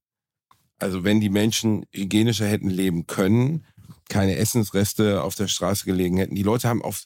[0.80, 3.66] Also wenn die Menschen hygienischer hätten leben können,
[4.10, 6.34] keine Essensreste auf der Straße gelegen hätten.
[6.34, 7.06] Die Leute haben auf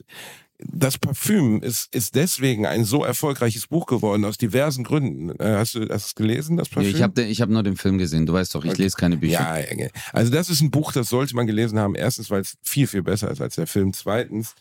[0.59, 5.31] das Parfüm ist, ist deswegen ein so erfolgreiches Buch geworden, aus diversen Gründen.
[5.39, 6.89] Äh, Hast du, es gelesen, das Parfüm?
[6.95, 8.83] ich habe ich hab nur den Film gesehen, du weißt doch, ich Okay.
[8.83, 9.33] lese keine Bücher.
[9.77, 11.95] Ja, also das ist ein Buch, das sollte man gelesen haben.
[11.95, 13.93] Erstens, weil es viel, viel besser ist als der Film.
[13.93, 14.55] Zweitens,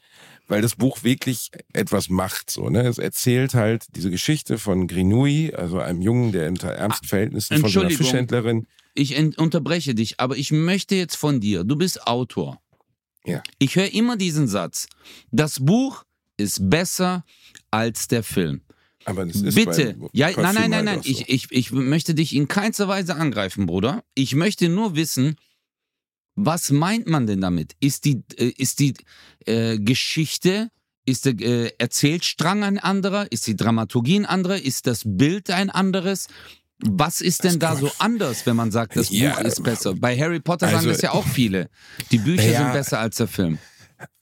[0.48, 2.50] weil das Buch wirklich etwas macht.
[2.50, 2.82] So, ne?
[2.82, 7.70] Es erzählt halt diese Geschichte von Grinouille, also einem Jungen, der unter ärmsten Verhältnissen von
[7.70, 7.90] so einer.
[7.90, 8.66] Fischhändlerin.
[8.94, 12.58] Ich unterbreche dich, aber ich möchte jetzt von dir, du bist Autor.
[13.26, 13.42] Ja.
[13.58, 14.86] Ich höre immer diesen Satz.
[15.30, 16.04] Das Buch
[16.36, 17.24] ist besser
[17.70, 18.62] als der Film.
[19.04, 19.96] Aber das ist Bitte.
[20.12, 21.02] Ja, nein, nein, nein, halt nein.
[21.02, 21.10] so.
[21.10, 24.04] Ich, ich, ich möchte dich in keinster Weise angreifen, Bruder.
[24.14, 25.36] Ich möchte nur wissen,
[26.34, 27.74] was meint man denn damit?
[27.80, 28.94] Ist die, äh, ist die
[29.46, 30.70] äh, Geschichte,
[31.04, 33.30] ist der äh, Erzählstrang ein anderer?
[33.30, 34.60] Ist die Dramaturgie ein anderer?
[34.60, 36.28] Ist das Bild ein anderes?
[36.84, 39.94] Was ist denn da so anders, wenn man sagt, das Ja, Buch ist besser?
[39.94, 41.68] Bei Harry Potter sagen also- das ja auch viele.
[42.10, 42.58] Die Bücher Ja.
[42.64, 43.58] sind besser als der Film.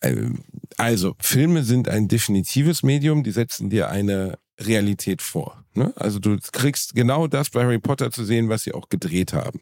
[0.03, 0.41] Ähm,
[0.77, 5.63] Also, Filme sind ein definitives Medium, die setzen dir eine Realität vor.
[5.75, 5.93] Ne?
[5.97, 9.61] Also du kriegst genau das bei Harry Potter zu sehen, was sie auch gedreht haben.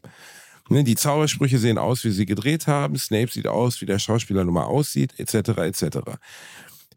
[0.69, 0.83] Ne?
[0.83, 4.53] Die Zaubersprüche sehen aus, wie sie gedreht haben, Snape sieht aus, wie der Schauspieler nun
[4.53, 5.57] mal aussieht, etc.
[5.57, 5.97] etc.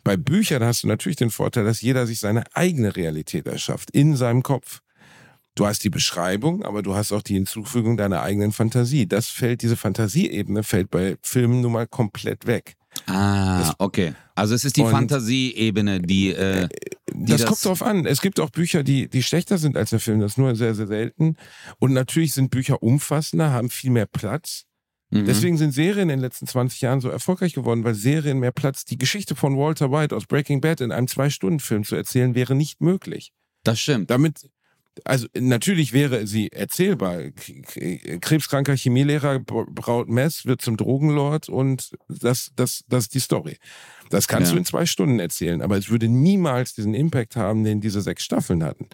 [0.04, 4.16] Bei Büchern hast du natürlich den Vorteil, dass jeder sich seine eigene Realität erschafft, in
[4.16, 4.80] seinem Kopf.
[5.54, 9.06] Du hast die Beschreibung, aber du hast auch die Hinzufügung deiner eigenen Fantasie.
[9.06, 12.74] Das fällt, diese Fantasieebene fällt bei Filmen nun mal komplett weg.
[13.06, 14.14] Ah, okay.
[14.34, 16.68] Also es ist die Fantasieebene, die, äh,
[17.12, 18.06] die das, das- kommt drauf an.
[18.06, 20.20] Es gibt auch Bücher, die, die schlechter sind als der Film.
[20.20, 21.36] Das ist nur sehr, sehr selten.
[21.78, 24.64] Und natürlich sind Bücher umfassender, haben viel mehr Platz.
[25.10, 25.24] mhm.
[25.26, 28.84] Deswegen sind Serien in den letzten 20 Jahren so erfolgreich geworden, weil Serien mehr Platz.
[28.84, 32.80] Die Geschichte von Walter White aus Breaking Bad in einem Zwei-Stunden-Film zu erzählen, wäre nicht
[32.80, 33.32] möglich.
[33.64, 34.10] das stimmt.
[34.10, 34.50] Damit,
[35.04, 37.18] also natürlich wäre sie erzählbar.
[38.20, 43.58] Krebskranker Chemielehrer braut Mess, wird zum Drogenlord und das, das, das ist die Story.
[44.10, 44.54] Das kannst Ja.
[44.54, 48.24] du in zwei Stunden erzählen, aber es würde niemals diesen Impact haben, den diese sechs
[48.24, 48.88] Staffeln hatten.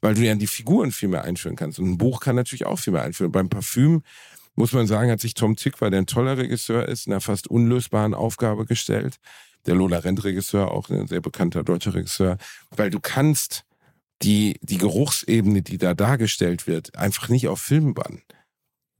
[0.00, 1.80] weil du ja die Figuren viel mehr einführen kannst.
[1.80, 3.32] Und ein Buch kann natürlich auch viel mehr einführen.
[3.32, 4.02] Beim Parfüm
[4.54, 8.14] muss man sagen, hat sich Tom Zwickwer, der ein toller Regisseur ist, einer fast unlösbaren
[8.14, 9.16] Aufgabe gestellt.
[9.66, 12.38] Der Lola Rent-Regisseur, auch ein sehr bekannter deutscher Regisseur,
[12.70, 13.64] weil du kannst
[14.22, 18.22] die, die Geruchsebene, die da dargestellt wird, einfach nicht auf Film bannen.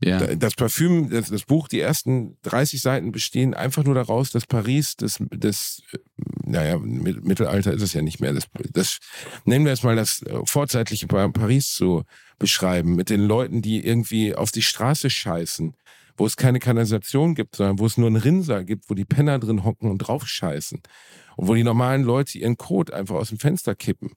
[0.00, 0.36] Ja.
[0.36, 4.94] Das Parfüm, das, das, Buch, die ersten 30 Seiten bestehen einfach nur daraus, dass Paris,
[4.96, 5.82] das, das
[6.44, 8.98] naja, Mittelalter ist es ja nicht mehr, das, das
[9.44, 12.04] nennen wir jetzt mal das vorzeitliche Paris zu
[12.38, 15.74] beschreiben, mit den Leuten, die irgendwie auf die Straße scheißen,
[16.16, 19.40] wo es keine Kanalisation gibt, sondern wo es nur einen Rinnsal gibt, wo die Penner
[19.40, 20.80] drin hocken und drauf scheißen.
[21.36, 24.10] Und wo die normalen Leute ihren Kot einfach aus dem Fenster kippen.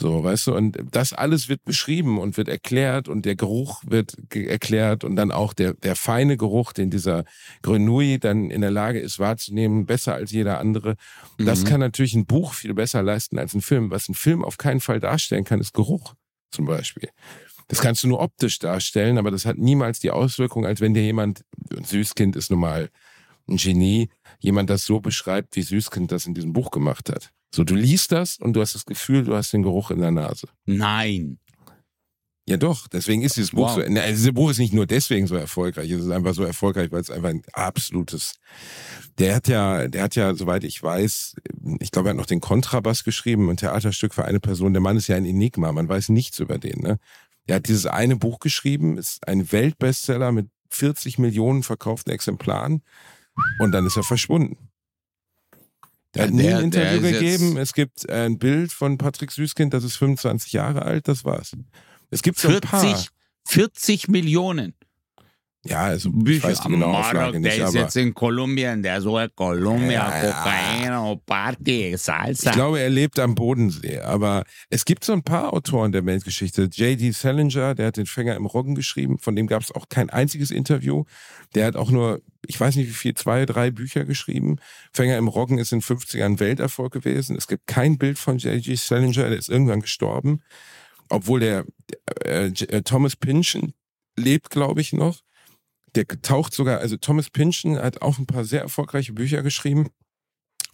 [0.00, 4.16] So, weißt du, und das alles wird beschrieben und wird erklärt und der Geruch wird
[4.34, 7.24] erklärt und dann auch der, der feine Geruch, den dieser
[7.62, 10.96] Grenouille dann in der Lage ist wahrzunehmen, besser als jeder andere.
[11.38, 11.44] Mhm.
[11.44, 13.90] Das kann natürlich ein Buch viel besser leisten als ein Film.
[13.90, 16.14] Was ein Film auf keinen Fall darstellen kann, ist Geruch
[16.50, 17.10] zum Beispiel.
[17.68, 21.02] Das kannst du nur optisch darstellen, aber das hat niemals die Auswirkung, als wenn dir
[21.02, 21.44] jemand,
[21.76, 22.90] ein Süßkind ist nun mal
[23.48, 24.08] ein Genie,
[24.40, 27.32] jemand das so beschreibt, wie Süßkind das in diesem Buch gemacht hat.
[27.54, 30.10] So, du liest das und du hast das Gefühl, du hast den Geruch in der
[30.10, 30.48] Nase.
[30.64, 31.38] Nein.
[32.48, 32.88] Ja, doch.
[32.88, 33.84] Deswegen ist dieses Buch wow.
[33.84, 33.90] so.
[33.90, 35.90] Ne, also dieses Buch ist nicht nur deswegen so erfolgreich.
[35.90, 38.34] Es ist einfach so erfolgreich, weil es einfach ein absolutes.
[39.18, 41.36] Der hat ja, der hat ja, soweit ich weiß,
[41.78, 44.72] ich glaube, er hat noch den Kontrabass geschrieben, ein Theaterstück für eine Person.
[44.72, 45.70] Der Mann ist ja ein Enigma.
[45.72, 46.80] Man weiß nichts über den.
[46.80, 46.98] Ne?
[47.48, 52.82] Der hat dieses eine Buch geschrieben, ist ein Weltbestseller mit 40 Millionen verkauften Exemplaren
[53.60, 54.71] und dann ist er verschwunden.
[56.14, 57.56] Er hat nie ein Interview gegeben.
[57.56, 61.56] Es gibt ein Bild von Patrick Süßkind, das ist 25 Jahre alt, das war's.
[62.10, 63.04] Es gibt so 40, ein paar.
[63.46, 64.74] 40 Millionen.
[65.64, 66.38] Ja, also Bücher.
[66.38, 70.32] ich weiß die genaue Auflage nicht, der ist jetzt in Kolumbien, der so Kolumbia, ja,
[70.32, 72.50] Kokain, Party, Salsa.
[72.50, 76.62] Ich glaube, er lebt am Bodensee, aber es gibt so ein paar Autoren der Weltgeschichte.
[76.64, 77.12] J.D.
[77.12, 80.50] Salinger, der hat den Fänger im Roggen geschrieben, von dem gab es auch kein einziges
[80.50, 81.04] Interview.
[81.54, 84.56] Der hat auch nur, ich weiß nicht wie viel, zwei, drei Bücher geschrieben.
[84.92, 87.36] Fänger im Roggen ist in 50ern Welterfolg gewesen.
[87.36, 88.74] Es gibt kein Bild von J.D.
[88.74, 90.42] Salinger, der ist irgendwann gestorben.
[91.08, 91.66] Obwohl der
[92.24, 93.74] äh, äh, Thomas Pynchon
[94.16, 95.20] lebt, glaube ich, noch
[95.94, 99.88] der taucht sogar, also Thomas Pynchon hat auch ein paar sehr erfolgreiche Bücher geschrieben.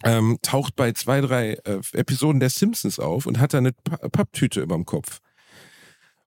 [0.05, 4.61] Ähm, taucht bei zwei, drei äh, Episoden der Simpsons auf und hat da eine Papptüte
[4.61, 5.19] überm Kopf.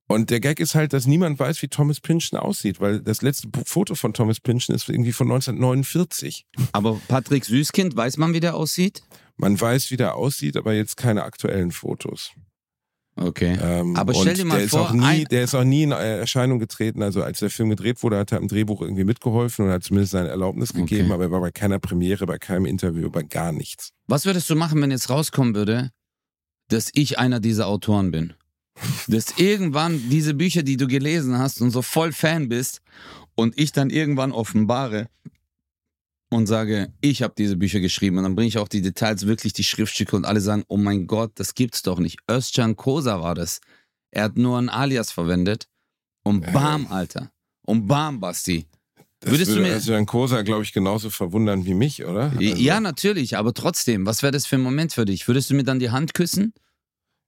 [0.09, 3.49] Und der Gag ist halt, dass niemand weiß, wie Thomas Pynchon aussieht, weil das letzte
[3.65, 6.45] Foto von Thomas Pynchon ist irgendwie von 1949.
[6.73, 9.03] Aber Patrick Süßkind, weiß man, wie der aussieht?
[9.37, 12.33] Man weiß, wie der aussieht, aber jetzt keine aktuellen Fotos.
[13.15, 13.59] Okay.
[13.61, 15.93] Ähm, aber stell dir mal der vor, ist auch nie, der ist auch nie in
[15.93, 17.03] Erscheinung getreten.
[17.03, 20.13] Also als der Film gedreht wurde, hat er im Drehbuch irgendwie mitgeholfen und hat zumindest
[20.13, 21.13] seine Erlaubnis gegeben, okay.
[21.13, 23.91] aber er war bei keiner Premiere, bei keinem Interview, bei gar nichts.
[24.07, 25.91] Was würdest du machen, wenn jetzt rauskommen würde,
[26.69, 28.33] dass ich einer dieser Autoren bin?
[29.07, 32.81] dass irgendwann diese Bücher, die du gelesen hast und so voll Fan bist
[33.35, 35.09] und ich dann irgendwann offenbare,
[36.37, 39.53] und sage, ich habe diese Bücher geschrieben und dann bringe ich auch die Details, wirklich
[39.53, 42.19] die Schriftstücke und alle sagen, oh mein Gott, das gibt's doch nicht.
[42.31, 43.61] Özcan Kosa war das.
[44.11, 45.69] Er hat nur ein Alias verwendet
[46.23, 47.31] und bam, Alter.
[47.63, 48.67] Und bam, Basti.
[49.21, 52.31] Das Würdest würde du mir Özcan Kosa, glaube ich, genauso verwundern wie mich, oder?
[52.31, 55.29] Also ja, natürlich, aber trotzdem, was wäre das für ein Moment für dich?
[55.29, 56.53] Würdest du mir dann die Hand küssen?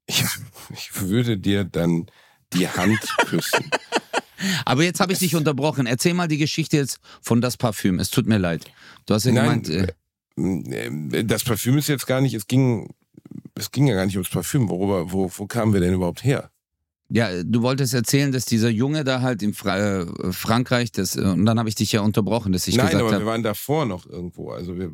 [0.07, 0.24] Ich,
[0.72, 2.07] ich würde dir dann
[2.52, 3.70] die Hand küssen.
[4.64, 5.87] Aber jetzt habe ich dich unterbrochen.
[5.87, 7.99] Erzähl mal die Geschichte jetzt von das Parfüm.
[7.99, 8.64] Es tut mir leid.
[9.07, 9.95] Du hast ja Nein, gemeint.
[10.37, 12.93] Äh, äh, das Parfüm ist jetzt gar nicht, es ging,
[13.55, 14.68] es ging ja gar nicht ums Parfüm.
[14.68, 16.51] Worüber, wo, wo kamen wir denn überhaupt her?
[17.11, 21.20] Ja, du wolltest erzählen, dass dieser Junge da halt in Fra äh, Frankreich, das, äh,
[21.20, 23.05] und dann habe ich dich ja unterbrochen, dass ich Nein, gesagt habe.
[23.05, 24.50] Nein, aber wir waren davor noch irgendwo.
[24.50, 24.90] Also wir,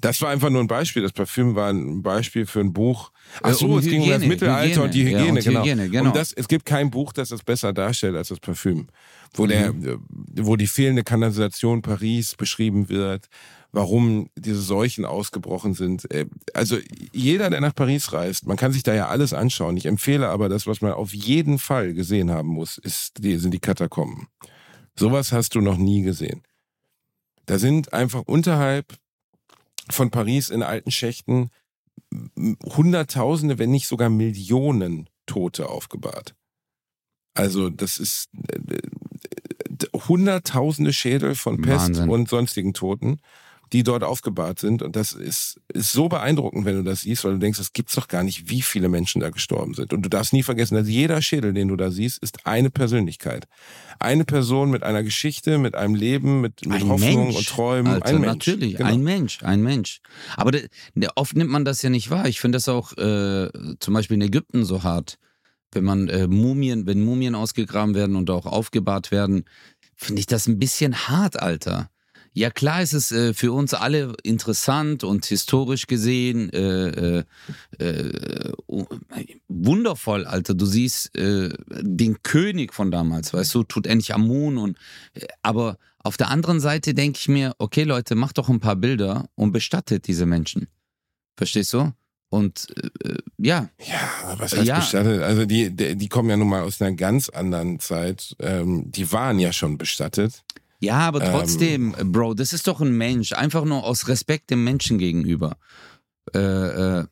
[0.00, 1.02] das war einfach nur ein Beispiel.
[1.02, 3.10] Das Parfüm war ein Beispiel für ein Buch.
[3.42, 4.84] Ach so, um es Hygiene, ging um das Mittelalter Hygiene.
[4.84, 5.60] und die Hygiene, ja, und genau.
[5.60, 6.04] Hygiene, genau.
[6.06, 8.86] Und das, es gibt kein Buch, das das besser darstellt als das Parfüm.
[9.34, 9.48] Wo, mhm.
[9.48, 9.74] der,
[10.36, 13.28] wo die fehlende Kanalisation Paris beschrieben wird,
[13.74, 16.10] warum diese Seuchen ausgebrochen sind.
[16.10, 16.78] Äh, also
[17.12, 19.76] jeder, der nach Paris reist, man kann sich da ja alles anschauen.
[19.76, 23.52] Ich empfehle aber das, was man auf jeden Fall gesehen haben muss, ist, die, sind
[23.52, 24.28] die Katakomben.
[24.98, 26.42] Sowas hast du noch nie gesehen.
[27.46, 28.94] Da sind einfach unterhalb
[29.90, 31.50] von Paris in alten Schächten
[32.64, 36.36] Hunderttausende, wenn nicht sogar Millionen Tote aufgebahrt.
[37.34, 38.80] Also das ist äh, äh,
[40.08, 42.08] Hunderttausende Schädel von Pest Wahnsinn.
[42.08, 43.18] und sonstigen Toten
[43.74, 44.82] die dort aufgebahrt sind.
[44.82, 47.96] Und das ist, ist so beeindruckend, wenn du das siehst, weil du denkst, das gibt's
[47.96, 49.92] doch gar nicht, wie viele Menschen da gestorben sind.
[49.92, 53.48] Und du darfst nie vergessen, dass jeder Schädel, den du da siehst, ist eine Persönlichkeit.
[53.98, 57.94] Eine Person mit einer Geschichte, mit einem Leben, mit, mit Hoffnung Mensch, und Träumen.
[57.94, 58.26] Alter, ein Mensch.
[58.26, 58.90] Natürlich, genau.
[58.90, 60.00] ein Mensch, ein Mensch.
[60.36, 62.28] Aber de, de, oft nimmt man das ja nicht wahr.
[62.28, 63.48] Ich finde das auch äh,
[63.80, 65.18] zum Beispiel in Ägypten so hart
[65.72, 69.44] wenn man äh, Mumien, wenn Mumien ausgegraben werden und auch aufgebahrt werden,
[69.96, 71.90] finde ich das ein bisschen hart, Alter.
[72.36, 77.24] Ja, klar ist es äh, für uns alle interessant und historisch gesehen äh, äh,
[77.78, 78.52] äh,
[79.46, 80.54] wundervoll, Alter.
[80.54, 84.76] Du siehst äh, den König von damals, weißt du, tut endlich Amun und
[85.14, 88.76] äh, aber auf der anderen Seite denke ich mir, okay, Leute, macht doch ein paar
[88.76, 90.66] Bilder und bestattet diese Menschen.
[91.36, 91.92] Verstehst du?
[92.30, 92.66] Und
[93.04, 93.70] äh, ja.
[93.78, 94.80] Ja, was heißt ja.
[94.80, 95.22] bestattet?
[95.22, 98.34] Also die, die, die kommen ja nun mal aus einer ganz anderen Zeit.
[98.40, 100.42] Ähm, die waren ja schon bestattet.
[100.84, 103.32] Ja, aber trotzdem, ähm, Bro, das ist doch ein Mensch.
[103.32, 105.56] Einfach nur aus Respekt dem Menschen gegenüber.
[106.34, 106.38] Äh,
[107.00, 107.04] äh,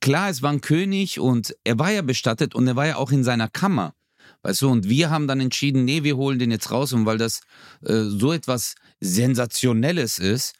[0.00, 3.12] klar, es war ein König und er war ja bestattet und er war ja auch
[3.12, 3.94] in seiner Kammer.
[4.42, 7.18] Weißt du, und wir haben dann entschieden, nee, wir holen den jetzt raus und weil
[7.18, 7.42] das
[7.84, 10.54] äh, so etwas Sensationelles ist,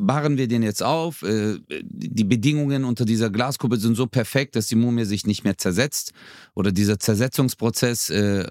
[0.00, 1.22] bahren wir den jetzt auf.
[1.22, 5.58] Äh, die Bedingungen unter dieser Glaskuppel sind so perfekt, dass die Mumie sich nicht mehr
[5.58, 6.12] zersetzt.
[6.54, 8.46] Oder dieser Zersetzungsprozess, äh,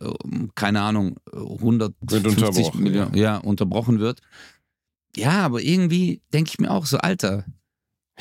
[0.56, 3.36] keine Ahnung, 150 Millionen, ja.
[3.36, 4.22] ja, unterbrochen wird.
[5.16, 7.46] Ja, aber irgendwie denke ich mir auch so, Alter,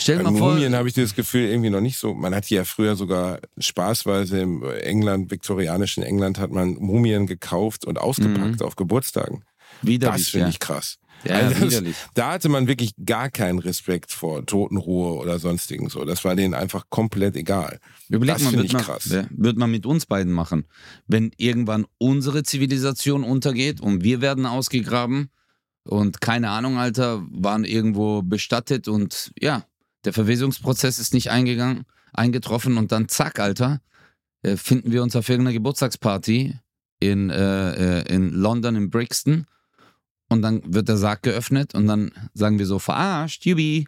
[0.00, 0.52] Stell dir mal vor.
[0.52, 2.14] Mumien habe ich das Gefühl irgendwie noch nicht so.
[2.14, 7.98] Man hat ja früher sogar spaßweise im England, viktorianischen England, hat man Mumien gekauft und
[7.98, 8.66] ausgepackt mhm.
[8.66, 9.44] auf Geburtstagen.
[9.82, 10.50] Widerlich, das finde ja.
[10.50, 10.98] ich krass.
[11.24, 16.04] Ja, also das, da hatte man wirklich gar keinen Respekt vor Totenruhe oder sonstigen so.
[16.04, 17.80] Das war denen einfach komplett egal.
[18.08, 19.10] Überleg das finde ich man, krass.
[19.30, 20.66] Wird man mit uns beiden machen.
[21.06, 25.30] Wenn irgendwann unsere Zivilisation untergeht und wir werden ausgegraben
[25.84, 29.64] und keine Ahnung, Alter, waren irgendwo bestattet und ja,
[30.04, 33.80] der Verwesungsprozess ist nicht eingegangen, eingetroffen und dann zack, Alter,
[34.42, 36.54] äh, finden wir uns auf irgendeiner Geburtstagsparty
[37.00, 39.46] in, äh, äh in London, in Brixton
[40.28, 43.86] und dann wird der Sarg geöffnet und dann sagen wir so, verarscht, Jubi.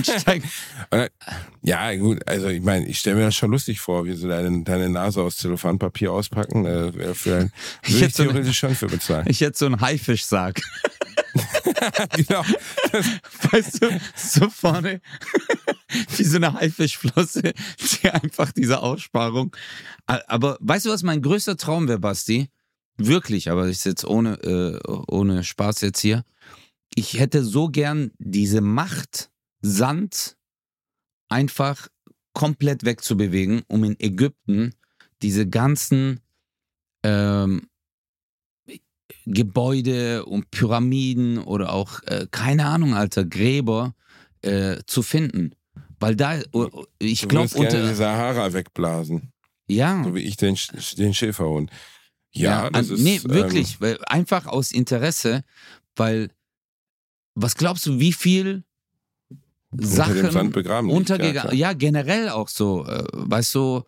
[1.62, 4.62] ja, gut, also ich meine, ich stelle mir das schon lustig vor, wie sie deine,
[4.62, 6.66] deine Nase aus Zellophanpapier auspacken.
[6.66, 7.52] Äh, für ein,
[7.84, 9.26] ich hätte theoretisch so schon für bezahlen.
[9.28, 10.60] Ich hätte so einen Haifischsarg.
[12.16, 12.42] genau.
[13.50, 15.00] weißt du, so vorne
[16.16, 19.54] wie so eine Haifischflosse, die einfach diese Aussparung.
[20.06, 22.50] Aber weißt du, was mein größter Traum wäre, Basti?
[22.96, 24.78] Wirklich, aber ich jetzt ohne, äh,
[25.08, 26.24] ohne Spaß jetzt hier.
[26.94, 29.30] Ich hätte so gern diese Macht,
[29.62, 30.36] Sand
[31.28, 31.88] einfach
[32.34, 34.74] komplett wegzubewegen, um in Ägypten
[35.22, 36.20] diese ganzen
[37.02, 37.68] ähm,
[39.26, 43.94] Gebäude und Pyramiden oder auch, äh, keine Ahnung, Alter, Gräber
[44.42, 45.54] äh, zu finden.
[45.98, 47.88] Weil da, oh, ich glaube, unter.
[47.88, 49.32] die Sahara wegblasen.
[49.66, 50.04] Ja.
[50.04, 50.58] So wie ich den,
[50.98, 51.70] den Schäferhund.
[52.34, 53.02] Ja, ja das an, ist.
[53.02, 55.44] Nee, wirklich, ähm, einfach aus Interesse,
[55.96, 56.30] weil
[57.34, 58.64] was glaubst du, wie viel
[59.72, 61.56] Sachen unter dem Sand begraben untergegangen?
[61.56, 63.82] Ja, ja, generell auch so, äh, weißt du,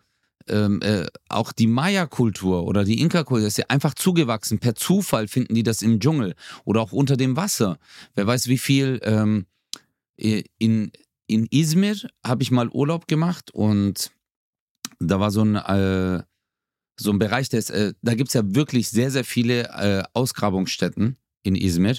[0.49, 4.59] ähm, äh, auch die Maya-Kultur oder die Inka-Kultur ist ja einfach zugewachsen.
[4.59, 6.35] Per Zufall finden die das im Dschungel
[6.65, 7.77] oder auch unter dem Wasser.
[8.15, 9.45] Wer weiß, wie viel ähm,
[10.15, 10.91] in,
[11.27, 11.95] in Izmir
[12.25, 14.11] habe ich mal Urlaub gemacht und
[14.99, 16.23] da war so ein äh,
[16.99, 21.17] so ein Bereich, des, äh, da gibt es ja wirklich sehr, sehr viele äh, Ausgrabungsstätten
[21.43, 21.97] in Izmir,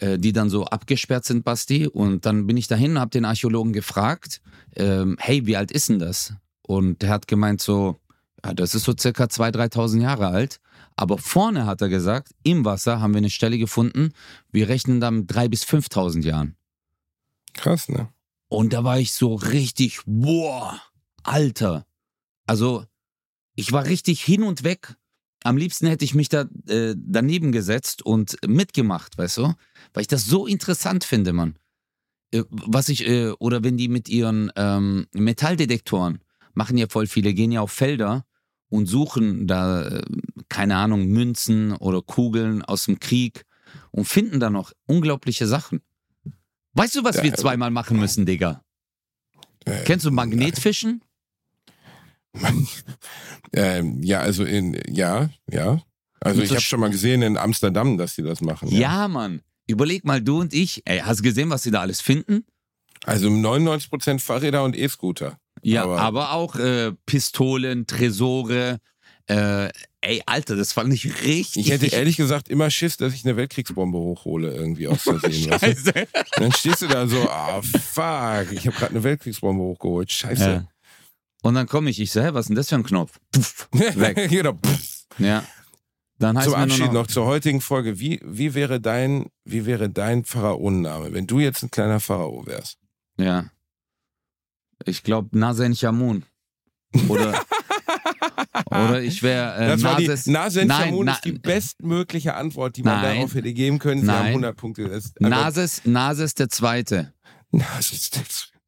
[0.00, 1.86] äh, die dann so abgesperrt sind, Basti.
[1.86, 4.40] Und dann bin ich dahin und habe den Archäologen gefragt,
[4.76, 6.34] ähm, hey, wie alt ist denn das?
[6.62, 7.98] Und der hat gemeint so,
[8.44, 10.60] ja, das ist so circa 2.000, 3.000 Jahre alt.
[10.96, 14.12] Aber vorne hat er gesagt, im Wasser haben wir eine Stelle gefunden,
[14.50, 16.56] wir rechnen da mit 3.000 bis 5.000 Jahren.
[17.54, 18.08] Krass, ne?
[18.48, 20.80] Und da war ich so richtig, boah,
[21.22, 21.86] Alter.
[22.46, 22.84] Also
[23.58, 24.94] ich war richtig hin und weg.
[25.42, 29.54] Am liebsten hätte ich mich da äh, daneben gesetzt und mitgemacht, weißt du?
[29.92, 31.56] Weil ich das so interessant finde, Mann.
[32.30, 36.20] Äh, was ich, äh, oder wenn die mit ihren ähm, Metalldetektoren
[36.54, 38.24] machen ja voll viele, gehen ja auf Felder
[38.68, 40.02] und suchen da, äh,
[40.48, 43.44] keine Ahnung, Münzen oder Kugeln aus dem Krieg
[43.90, 45.80] und finden da noch unglaubliche Sachen.
[46.74, 48.62] Weißt du, was ja, wir zweimal machen müssen, Digga?
[49.64, 51.02] Äh, Kennst du Magnetfischen?
[53.58, 55.82] ähm, ja, also in, ja, ja.
[56.20, 58.68] Also ich habe schon mal gesehen in Amsterdam, dass sie das machen.
[58.68, 58.78] Ja.
[58.78, 59.42] ja, Mann.
[59.66, 62.44] Überleg mal, du und ich, ey, hast du gesehen, was sie da alles finden?
[63.04, 65.38] Also 99% Fahrräder und E-Scooter.
[65.62, 68.78] Ja, aber, aber auch äh, Pistolen, Tresore.
[69.26, 69.68] Äh,
[70.00, 71.66] ey, Alter, das fand ich richtig.
[71.66, 75.52] Ich hätte ehrlich gesagt immer Schiss, dass ich eine Weltkriegsbombe hochhole, irgendwie aus Versehen.
[75.52, 75.94] Scheiße.
[75.94, 76.08] Weißt du?
[76.36, 80.10] Dann stehst du da so, ah, fuck, ich habe gerade eine Weltkriegsbombe hochgeholt.
[80.10, 80.44] Scheiße.
[80.44, 80.68] Ja.
[81.42, 83.18] Und dann komme ich, ich so, hä, was ist denn das für ein Knopf?
[83.32, 84.16] Puff, weg.
[84.30, 84.54] genau.
[84.54, 85.06] Puff.
[85.18, 85.44] Ja.
[86.18, 88.00] Dann heißt Zum Abschied noch, noch, zur heutigen Folge.
[88.00, 92.78] Wie, wie wäre dein, wie wäre dein Pharaonenname, wenn du jetzt ein kleiner Pharao wärst?
[93.18, 93.50] Ja.
[94.84, 96.24] Ich glaube Nasen Shamun.
[97.08, 97.40] Oder,
[98.70, 100.26] Oder ich wäre äh, Das war die Nases.
[100.26, 103.16] Nase in Nein, na- ist die bestmögliche Antwort, die man Nein.
[103.16, 104.02] darauf hätte geben können.
[104.04, 104.26] Sie haben Nein.
[104.28, 104.88] 100 Punkte.
[104.88, 107.12] Das, aber Nases, Nases der Zweite.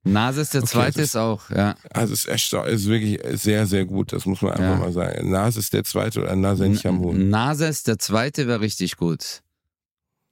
[0.03, 1.75] Nase ist, der Okay, Zweite ist auch, ja.
[1.93, 4.13] also es ist, ist wirklich sehr, sehr gut.
[4.15, 4.77] Das muss man einfach Ja.
[4.77, 5.31] mal sagen.
[5.31, 7.29] Nase ist der zweite oder Nase in Chamun.
[7.29, 9.43] Nases der Zweite wäre richtig gut.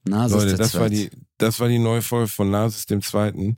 [0.05, 0.81] Nases Leute, der das Zweite.
[0.81, 3.57] war, die, das war die neue Folge von Nasis dem Zweiten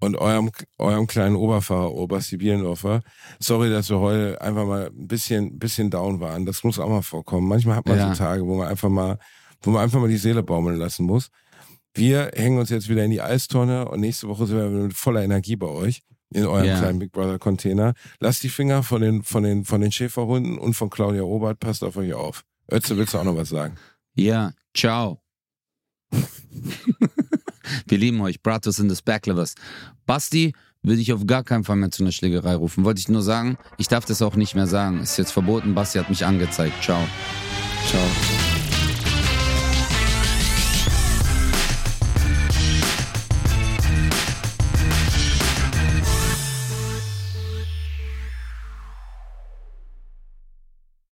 [0.00, 3.00] und eurem, eurem kleinen Oberfahrer Obersti Bielendorfer.
[3.40, 6.44] Sorry, dass wir heute einfach mal ein bisschen, bisschen down waren.
[6.44, 7.48] Das muss auch mal vorkommen.
[7.48, 8.14] Manchmal hat man Ja.
[8.14, 9.18] so Tage, wo man einfach mal,
[9.62, 11.30] wo man einfach mal die Seele baumeln lassen muss.
[11.98, 15.22] Wir hängen uns jetzt wieder in die Eistonne und nächste Woche sind wir mit voller
[15.24, 16.00] Energie bei euch
[16.32, 16.78] in eurem Ja.
[16.78, 17.94] kleinen Big Brother Container.
[18.20, 21.58] Lasst die Finger von den, von den, von den Schäferhunden und von Claudia Robert.
[21.58, 22.44] Passt auf euch auf.
[22.70, 23.74] Ötze, willst du auch noch was sagen?
[24.14, 25.20] Ja, ciao.
[27.86, 28.42] Wir lieben euch.
[28.42, 29.54] Bratos in the Backlevers.
[30.06, 32.84] Basti würde ich auf gar keinen Fall mehr zu einer Schlägerei rufen.
[32.84, 35.00] Wollte ich nur sagen, ich darf das auch nicht mehr sagen.
[35.00, 35.74] Ist jetzt verboten.
[35.74, 36.80] Basti hat mich angezeigt.
[36.80, 37.00] Ciao.
[37.88, 38.37] Ciao.